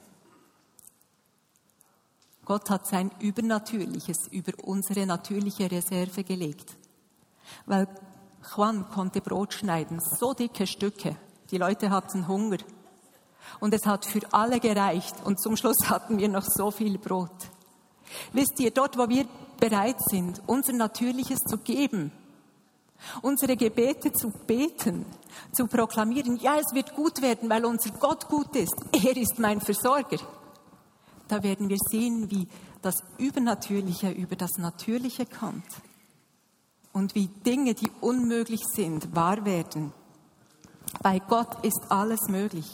Gott 2.44 2.70
hat 2.70 2.86
sein 2.86 3.10
Übernatürliches 3.20 4.28
über 4.30 4.52
unsere 4.64 5.06
natürliche 5.06 5.70
Reserve 5.70 6.24
gelegt. 6.24 6.76
Weil 7.66 7.86
Juan 8.54 8.88
konnte 8.90 9.20
Brot 9.20 9.54
schneiden, 9.54 10.00
so 10.00 10.32
dicke 10.32 10.66
Stücke. 10.66 11.16
Die 11.50 11.58
Leute 11.58 11.90
hatten 11.90 12.26
Hunger. 12.26 12.58
Und 13.60 13.74
es 13.74 13.86
hat 13.86 14.04
für 14.06 14.20
alle 14.32 14.60
gereicht. 14.60 15.14
Und 15.24 15.40
zum 15.40 15.56
Schluss 15.56 15.88
hatten 15.88 16.18
wir 16.18 16.28
noch 16.28 16.44
so 16.44 16.70
viel 16.70 16.98
Brot. 16.98 17.30
Wisst 18.32 18.58
ihr, 18.58 18.70
dort, 18.70 18.96
wo 18.96 19.08
wir 19.08 19.26
bereit 19.58 20.00
sind, 20.08 20.42
unser 20.46 20.72
Natürliches 20.72 21.38
zu 21.40 21.58
geben, 21.58 22.10
unsere 23.22 23.56
Gebete 23.56 24.12
zu 24.12 24.30
beten, 24.46 25.06
zu 25.52 25.66
proklamieren, 25.66 26.36
ja, 26.36 26.56
es 26.56 26.74
wird 26.74 26.94
gut 26.94 27.22
werden, 27.22 27.48
weil 27.48 27.64
unser 27.64 27.90
Gott 27.92 28.26
gut 28.28 28.56
ist. 28.56 28.74
Er 28.92 29.16
ist 29.16 29.38
mein 29.38 29.60
Versorger 29.60 30.18
da 31.30 31.42
werden 31.42 31.68
wir 31.68 31.78
sehen, 31.78 32.30
wie 32.30 32.48
das 32.82 32.96
Übernatürliche 33.18 34.10
über 34.10 34.36
das 34.36 34.58
Natürliche 34.58 35.26
kommt 35.26 35.64
und 36.92 37.14
wie 37.14 37.28
Dinge, 37.28 37.74
die 37.74 37.90
unmöglich 38.00 38.62
sind, 38.74 39.14
wahr 39.14 39.44
werden. 39.44 39.92
Bei 41.02 41.20
Gott 41.20 41.64
ist 41.64 41.80
alles 41.88 42.28
möglich. 42.28 42.66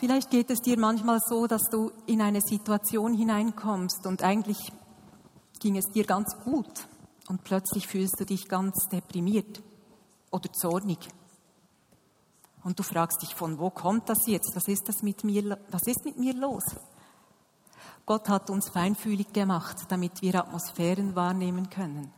Vielleicht 0.00 0.30
geht 0.30 0.50
es 0.50 0.60
dir 0.60 0.78
manchmal 0.78 1.20
so, 1.20 1.46
dass 1.46 1.68
du 1.70 1.92
in 2.06 2.22
eine 2.22 2.40
Situation 2.40 3.14
hineinkommst 3.14 4.06
und 4.06 4.24
eigentlich 4.24 4.72
ging 5.60 5.76
es 5.76 5.84
dir 5.92 6.04
ganz 6.04 6.34
gut 6.42 6.88
und 7.30 7.44
plötzlich 7.44 7.86
fühlst 7.86 8.18
du 8.18 8.26
dich 8.26 8.48
ganz 8.48 8.88
deprimiert 8.90 9.62
oder 10.32 10.52
zornig. 10.52 10.98
Und 12.64 12.76
du 12.76 12.82
fragst 12.82 13.22
dich, 13.22 13.36
von 13.36 13.60
wo 13.60 13.70
kommt 13.70 14.08
das 14.08 14.26
jetzt? 14.26 14.50
Was 14.56 14.66
ist, 14.66 14.88
das 14.88 15.02
mit 15.02 15.22
mir, 15.22 15.56
was 15.70 15.82
ist 15.86 16.04
mit 16.04 16.18
mir 16.18 16.34
los? 16.34 16.64
Gott 18.04 18.28
hat 18.28 18.50
uns 18.50 18.68
feinfühlig 18.68 19.32
gemacht, 19.32 19.76
damit 19.90 20.20
wir 20.22 20.34
Atmosphären 20.34 21.14
wahrnehmen 21.14 21.70
können. 21.70 22.12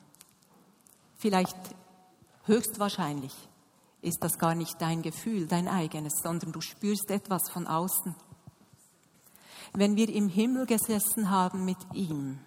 Vielleicht 1.19 1.59
höchstwahrscheinlich 2.45 3.35
ist 4.01 4.25
das 4.25 4.39
gar 4.39 4.55
nicht 4.55 4.81
dein 4.81 5.03
Gefühl, 5.03 5.47
dein 5.47 5.69
eigenes, 5.69 6.15
sondern 6.23 6.53
du 6.53 6.63
spürst 6.63 7.11
etwas 7.11 7.51
von 7.51 7.67
außen. 7.67 8.15
Wenn 9.75 9.95
wir 9.95 10.09
im 10.09 10.31
Himmel 10.31 10.65
gesessen 10.65 11.29
haben 11.29 11.67
mit 11.67 11.79
ihm, 11.93 12.41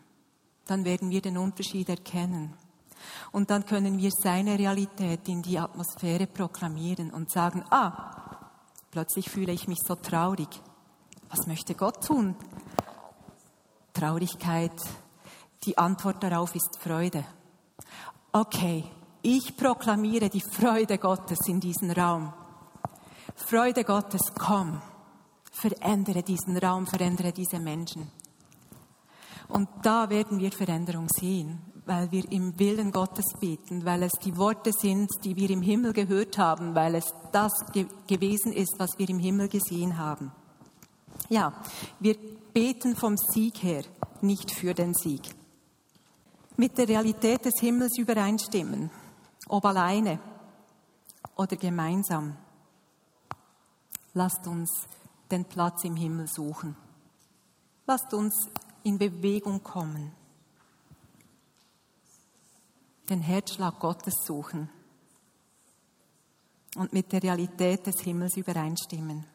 dann 0.67 0.85
werden 0.85 1.09
wir 1.09 1.21
den 1.21 1.37
Unterschied 1.37 1.89
erkennen. 1.89 2.53
Und 3.31 3.49
dann 3.49 3.65
können 3.65 3.99
wir 3.99 4.11
seine 4.11 4.57
Realität 4.57 5.27
in 5.27 5.41
die 5.41 5.59
Atmosphäre 5.59 6.27
proklamieren 6.27 7.11
und 7.11 7.31
sagen, 7.31 7.63
ah, 7.69 8.49
plötzlich 8.91 9.29
fühle 9.29 9.51
ich 9.51 9.67
mich 9.67 9.79
so 9.85 9.95
traurig. 9.95 10.49
Was 11.29 11.47
möchte 11.47 11.75
Gott 11.75 12.05
tun? 12.05 12.35
Traurigkeit, 13.93 14.73
die 15.63 15.77
Antwort 15.77 16.23
darauf 16.23 16.55
ist 16.55 16.77
Freude. 16.79 17.23
Okay, 18.31 18.83
ich 19.21 19.55
proklamiere 19.55 20.29
die 20.29 20.41
Freude 20.41 20.97
Gottes 20.97 21.39
in 21.47 21.59
diesen 21.59 21.91
Raum. 21.91 22.33
Freude 23.35 23.83
Gottes, 23.83 24.21
komm, 24.37 24.81
verändere 25.51 26.23
diesen 26.23 26.57
Raum, 26.57 26.85
verändere 26.87 27.31
diese 27.31 27.59
Menschen. 27.59 28.11
Und 29.47 29.69
da 29.83 30.09
werden 30.09 30.39
wir 30.39 30.51
Veränderung 30.51 31.07
sehen, 31.09 31.59
weil 31.85 32.11
wir 32.11 32.31
im 32.31 32.57
Willen 32.59 32.91
Gottes 32.91 33.25
beten, 33.39 33.85
weil 33.85 34.03
es 34.03 34.13
die 34.23 34.37
Worte 34.37 34.71
sind, 34.71 35.09
die 35.23 35.35
wir 35.35 35.49
im 35.49 35.61
Himmel 35.61 35.93
gehört 35.93 36.37
haben, 36.37 36.73
weil 36.75 36.95
es 36.95 37.05
das 37.31 37.53
ge 37.73 37.85
gewesen 38.07 38.53
ist, 38.53 38.75
was 38.77 38.97
wir 38.97 39.09
im 39.09 39.19
Himmel 39.19 39.47
gesehen 39.47 39.97
haben. 39.97 40.31
Ja, 41.29 41.53
wir 41.99 42.15
beten 42.53 42.95
vom 42.95 43.15
Sieg 43.17 43.61
her, 43.63 43.83
nicht 44.21 44.51
für 44.51 44.73
den 44.73 44.93
Sieg. 44.93 45.21
Mit 46.57 46.77
der 46.77 46.87
Realität 46.87 47.45
des 47.45 47.59
Himmels 47.59 47.97
übereinstimmen 47.97 48.89
ob 49.47 49.65
alleine 49.65 50.19
oder 51.35 51.55
gemeinsam. 51.55 52.37
Lasst 54.13 54.47
uns 54.47 54.69
den 55.29 55.45
Platz 55.45 55.83
im 55.83 55.95
Himmel 55.95 56.27
suchen. 56.27 56.75
Lasst 57.85 58.13
uns 58.13 58.33
in 58.85 58.99
Bewegung 58.99 59.63
kommen. 59.63 60.11
Den 63.09 63.21
Herzschlag 63.21 63.79
Gottes 63.79 64.13
suchen 64.25 64.69
und 66.75 66.93
mit 66.93 67.11
der 67.11 67.23
Realität 67.23 67.87
des 67.87 68.01
Himmels 68.01 68.37
übereinstimmen. 68.37 69.25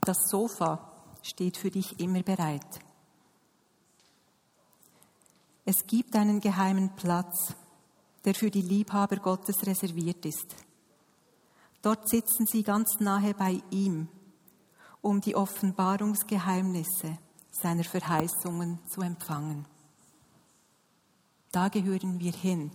Das 0.00 0.16
Sofa 0.28 0.92
steht 1.22 1.56
für 1.56 1.70
dich 1.70 2.00
immer 2.00 2.22
bereit. 2.22 2.80
Es 5.64 5.86
gibt 5.86 6.16
einen 6.16 6.40
geheimen 6.40 6.96
Platz, 6.96 7.54
der 8.24 8.34
für 8.34 8.50
die 8.50 8.62
Liebhaber 8.62 9.16
Gottes 9.16 9.64
reserviert 9.64 10.26
ist. 10.26 10.56
Dort 11.80 12.08
sitzen 12.08 12.46
sie 12.46 12.64
ganz 12.64 12.98
nahe 12.98 13.34
bei 13.34 13.62
ihm, 13.70 14.08
um 15.02 15.20
die 15.20 15.34
Offenbarungsgeheimnisse 15.34 17.18
seiner 17.50 17.84
Verheißungen 17.84 18.78
zu 18.88 19.00
empfangen. 19.00 19.66
Da 21.52 21.68
gehören 21.68 22.20
wir 22.20 22.32
hin 22.32 22.70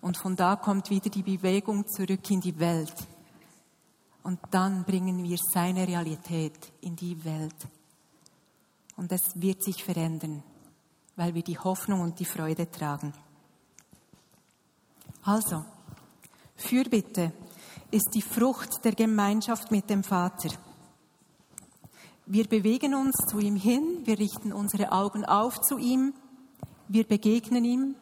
und 0.00 0.16
von 0.16 0.36
da 0.36 0.56
kommt 0.56 0.90
wieder 0.90 1.10
die 1.10 1.22
Bewegung 1.22 1.86
zurück 1.88 2.30
in 2.30 2.40
die 2.40 2.58
Welt. 2.58 2.94
Und 4.22 4.38
dann 4.50 4.84
bringen 4.84 5.22
wir 5.22 5.38
seine 5.38 5.88
Realität 5.88 6.72
in 6.82 6.94
die 6.94 7.24
Welt. 7.24 7.56
Und 8.96 9.10
es 9.12 9.32
wird 9.34 9.62
sich 9.62 9.82
verändern 9.82 10.42
weil 11.20 11.34
wir 11.34 11.42
die 11.42 11.58
Hoffnung 11.58 12.00
und 12.00 12.18
die 12.18 12.24
Freude 12.24 12.70
tragen. 12.70 13.12
Also, 15.22 15.66
Fürbitte 16.56 17.32
ist 17.90 18.08
die 18.14 18.22
Frucht 18.22 18.82
der 18.82 18.92
Gemeinschaft 18.92 19.70
mit 19.70 19.90
dem 19.90 20.02
Vater. 20.02 20.48
Wir 22.32 22.46
bewegen 22.46 22.94
uns 22.94 23.16
zu 23.28 23.40
ihm 23.40 23.56
hin, 23.56 24.02
wir 24.04 24.16
richten 24.16 24.52
unsere 24.52 24.92
Augen 24.92 25.24
auf 25.24 25.60
zu 25.62 25.78
ihm, 25.78 26.14
wir 26.86 27.02
begegnen 27.02 27.64
ihm 27.64 27.96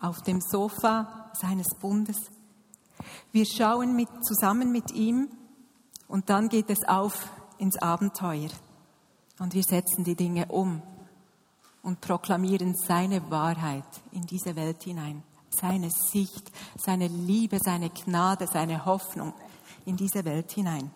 auf 0.00 0.22
dem 0.22 0.40
Sofa 0.40 1.30
seines 1.34 1.66
Bundes. 1.78 2.16
Wir 3.32 3.44
schauen 3.44 3.94
mit, 3.94 4.08
zusammen 4.24 4.72
mit 4.72 4.92
ihm 4.92 5.28
und 6.08 6.30
dann 6.30 6.48
geht 6.48 6.70
es 6.70 6.88
auf 6.88 7.30
ins 7.58 7.76
Abenteuer 7.76 8.48
und 9.40 9.52
wir 9.52 9.62
setzen 9.62 10.04
die 10.04 10.16
Dinge 10.16 10.46
um 10.46 10.80
und 11.82 12.00
proklamieren 12.00 12.74
seine 12.74 13.30
Wahrheit 13.30 13.84
in 14.10 14.22
diese 14.22 14.56
Welt 14.56 14.84
hinein. 14.84 15.22
Seine 15.50 15.90
Sicht, 15.90 16.50
seine 16.78 17.08
Liebe, 17.08 17.58
seine 17.62 17.90
Gnade, 17.90 18.46
seine 18.46 18.86
Hoffnung 18.86 19.34
in 19.84 19.98
diese 19.98 20.24
Welt 20.24 20.50
hinein. 20.52 20.90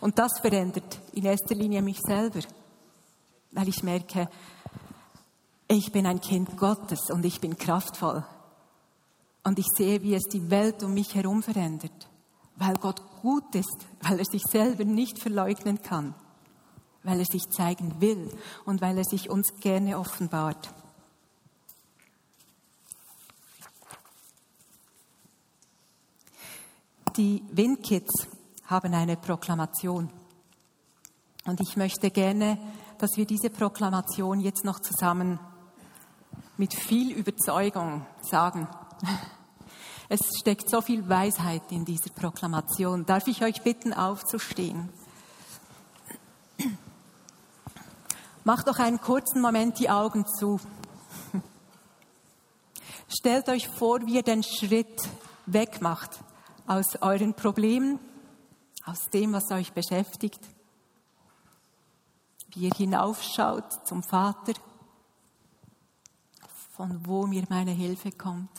Und 0.00 0.18
das 0.18 0.40
verändert 0.40 1.00
in 1.12 1.24
erster 1.24 1.54
Linie 1.54 1.82
mich 1.82 2.00
selber, 2.00 2.40
weil 3.52 3.68
ich 3.68 3.82
merke, 3.82 4.28
ich 5.68 5.92
bin 5.92 6.06
ein 6.06 6.20
Kind 6.20 6.56
Gottes 6.56 7.10
und 7.10 7.24
ich 7.24 7.40
bin 7.40 7.56
kraftvoll. 7.56 8.24
Und 9.44 9.58
ich 9.58 9.66
sehe, 9.76 10.02
wie 10.02 10.14
es 10.14 10.24
die 10.24 10.50
Welt 10.50 10.82
um 10.82 10.94
mich 10.94 11.14
herum 11.14 11.42
verändert, 11.42 12.08
weil 12.56 12.74
Gott 12.74 13.02
gut 13.22 13.54
ist, 13.54 13.86
weil 14.02 14.18
er 14.18 14.24
sich 14.24 14.42
selber 14.42 14.84
nicht 14.84 15.18
verleugnen 15.18 15.80
kann 15.82 16.14
weil 17.02 17.18
er 17.18 17.26
sich 17.26 17.48
zeigen 17.50 18.00
will 18.00 18.30
und 18.64 18.80
weil 18.80 18.98
er 18.98 19.04
sich 19.04 19.30
uns 19.30 19.54
gerne 19.60 19.98
offenbart. 19.98 20.72
Die 27.16 27.42
Windkids 27.50 28.28
haben 28.70 28.94
eine 28.94 29.16
Proklamation. 29.16 30.08
Und 31.44 31.60
ich 31.60 31.76
möchte 31.76 32.10
gerne, 32.10 32.56
dass 32.98 33.16
wir 33.16 33.26
diese 33.26 33.50
Proklamation 33.50 34.40
jetzt 34.40 34.64
noch 34.64 34.78
zusammen 34.78 35.40
mit 36.56 36.72
viel 36.72 37.10
Überzeugung 37.12 38.06
sagen. 38.22 38.68
Es 40.12 40.18
steckt 40.40 40.68
so 40.68 40.80
viel 40.80 41.08
Weisheit 41.08 41.62
in 41.70 41.84
dieser 41.84 42.10
Proklamation. 42.10 43.06
Darf 43.06 43.28
ich 43.28 43.44
euch 43.44 43.62
bitten, 43.62 43.92
aufzustehen? 43.92 44.88
Macht 48.44 48.66
doch 48.66 48.80
einen 48.80 49.00
kurzen 49.00 49.40
Moment 49.40 49.78
die 49.78 49.88
Augen 49.88 50.26
zu. 50.26 50.58
Stellt 53.08 53.48
euch 53.48 53.68
vor, 53.68 54.04
wie 54.04 54.16
ihr 54.16 54.24
den 54.24 54.42
Schritt 54.42 55.08
wegmacht 55.46 56.18
aus 56.66 57.00
euren 57.00 57.34
Problemen, 57.34 58.00
aus 58.90 59.08
dem, 59.10 59.32
was 59.32 59.50
euch 59.52 59.72
beschäftigt. 59.72 60.40
Wie 62.48 62.66
ihr 62.66 62.74
hinaufschaut 62.74 63.86
zum 63.86 64.02
Vater, 64.02 64.54
von 66.72 67.06
wo 67.06 67.26
mir 67.26 67.44
meine 67.48 67.70
Hilfe 67.70 68.10
kommt. 68.10 68.50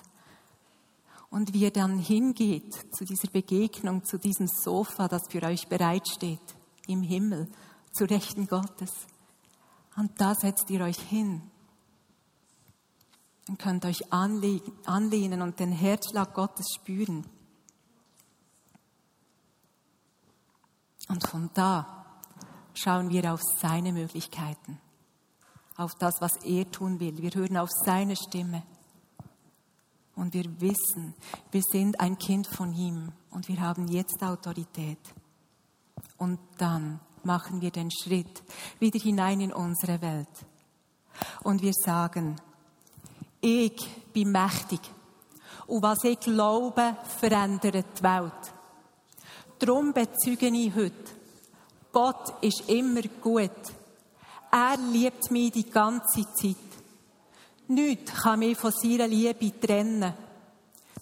Und 1.29 1.53
wie 1.53 1.63
ihr 1.63 1.71
dann 1.71 1.97
hingeht 1.97 2.95
zu 2.95 3.05
dieser 3.05 3.29
Begegnung, 3.29 4.03
zu 4.03 4.17
diesem 4.17 4.47
Sofa, 4.47 5.07
das 5.07 5.27
für 5.29 5.43
euch 5.43 5.67
bereitsteht, 5.67 6.55
im 6.87 7.01
Himmel, 7.01 7.49
zu 7.91 8.05
Rechten 8.05 8.47
Gottes. 8.47 8.91
Und 9.97 10.19
da 10.19 10.35
setzt 10.35 10.69
ihr 10.69 10.81
euch 10.81 10.99
hin 10.99 11.41
und 13.47 13.59
könnt 13.59 13.85
euch 13.85 14.11
anlehnen 14.13 15.41
und 15.41 15.59
den 15.59 15.71
Herzschlag 15.71 16.33
Gottes 16.33 16.67
spüren. 16.75 17.25
Und 21.11 21.27
von 21.27 21.49
da 21.53 22.05
schauen 22.73 23.09
wir 23.09 23.33
auf 23.33 23.41
seine 23.59 23.91
Möglichkeiten, 23.91 24.79
auf 25.75 25.93
das, 25.95 26.15
was 26.21 26.37
er 26.45 26.71
tun 26.71 27.01
will. 27.01 27.17
Wir 27.17 27.31
hören 27.31 27.57
auf 27.57 27.69
seine 27.83 28.15
Stimme 28.15 28.63
Und 30.15 30.33
wir 30.33 30.45
wissen, 30.61 31.13
wir 31.51 31.63
sind 31.63 31.99
ein 31.99 32.17
Kind 32.17 32.47
von 32.47 32.73
ihm 32.73 33.11
und 33.31 33.47
wir 33.47 33.59
haben 33.59 33.87
jetzt 33.87 34.21
Autorität. 34.23 34.99
Und 36.17 36.39
dann 36.57 36.99
machen 37.23 37.59
wir 37.59 37.71
den 37.71 37.89
Schritt 37.91 38.43
wieder 38.79 38.99
hinein 38.99 39.41
in 39.41 39.51
unsere 39.51 40.01
Welt. 40.01 40.45
Und 41.43 41.61
wir 41.61 41.73
sagen, 41.73 42.35
ich 43.41 43.89
bin 44.13 44.31
mächtig. 44.31 44.79
Und 45.67 45.83
was 45.83 46.03
ich 46.03 46.19
glaube, 46.19 46.95
verändert 47.19 47.99
die 47.99 48.03
Welt. 48.03 48.53
Darum 49.61 49.93
bezeuge 49.93 50.47
ich 50.47 50.73
heute, 50.73 51.11
Gott 51.91 52.33
ist 52.41 52.67
immer 52.67 53.03
gut. 53.21 53.51
Er 54.51 54.75
liebt 54.91 55.29
mich 55.29 55.51
die 55.51 55.69
ganze 55.69 56.23
Zeit. 56.33 56.55
Nichts 57.67 58.11
kann 58.11 58.39
mich 58.39 58.57
von 58.57 58.71
seiner 58.71 59.07
Liebe 59.07 59.59
trennen. 59.59 60.15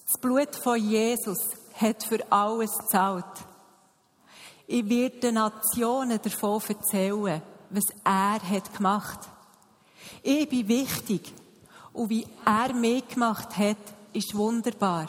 Das 0.06 0.20
Blut 0.20 0.54
von 0.62 0.76
Jesus 0.76 1.38
hat 1.74 2.04
für 2.04 2.20
alles 2.30 2.76
gezahlt. 2.76 3.24
Ich 4.66 4.86
werde 4.86 5.20
den 5.20 5.34
Nationen 5.36 6.20
davon 6.20 6.60
erzählen, 6.68 7.40
was 7.70 7.84
er 8.04 8.42
hat 8.42 8.76
gemacht. 8.76 9.20
Ich 10.22 10.46
bin 10.50 10.68
wichtig 10.68 11.32
und 11.94 12.10
wie 12.10 12.26
er 12.44 12.74
mich 12.74 13.08
gemacht 13.08 13.56
hat, 13.56 13.78
ist 14.12 14.34
wunderbar. 14.34 15.08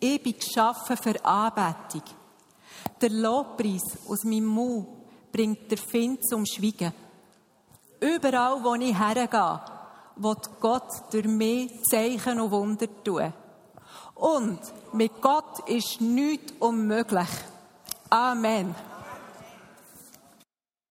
Ich 0.00 0.20
bin 0.20 0.34
geschaffen 0.36 0.96
für 0.96 1.24
Anbetung. 1.24 2.02
Der 3.00 3.10
Lobpreis 3.10 3.82
aus 4.08 4.24
meinem 4.24 4.46
Mund 4.46 4.86
bringt 5.32 5.70
der 5.70 5.78
Find 5.78 6.26
zum 6.26 6.46
Schweigen. 6.46 6.92
Überall, 8.00 8.62
wo 8.62 8.74
ich 8.74 8.98
hergehe, 8.98 9.60
wird 10.16 10.60
Gott 10.60 10.88
durch 11.10 11.26
mich 11.26 11.72
Zeichen 11.90 12.40
und 12.40 12.50
Wunder 12.50 12.86
tun. 13.02 13.32
Und 14.14 14.60
mit 14.92 15.20
Gott 15.20 15.68
ist 15.68 16.00
nichts 16.00 16.52
unmöglich. 16.60 17.28
Amen. 18.10 18.74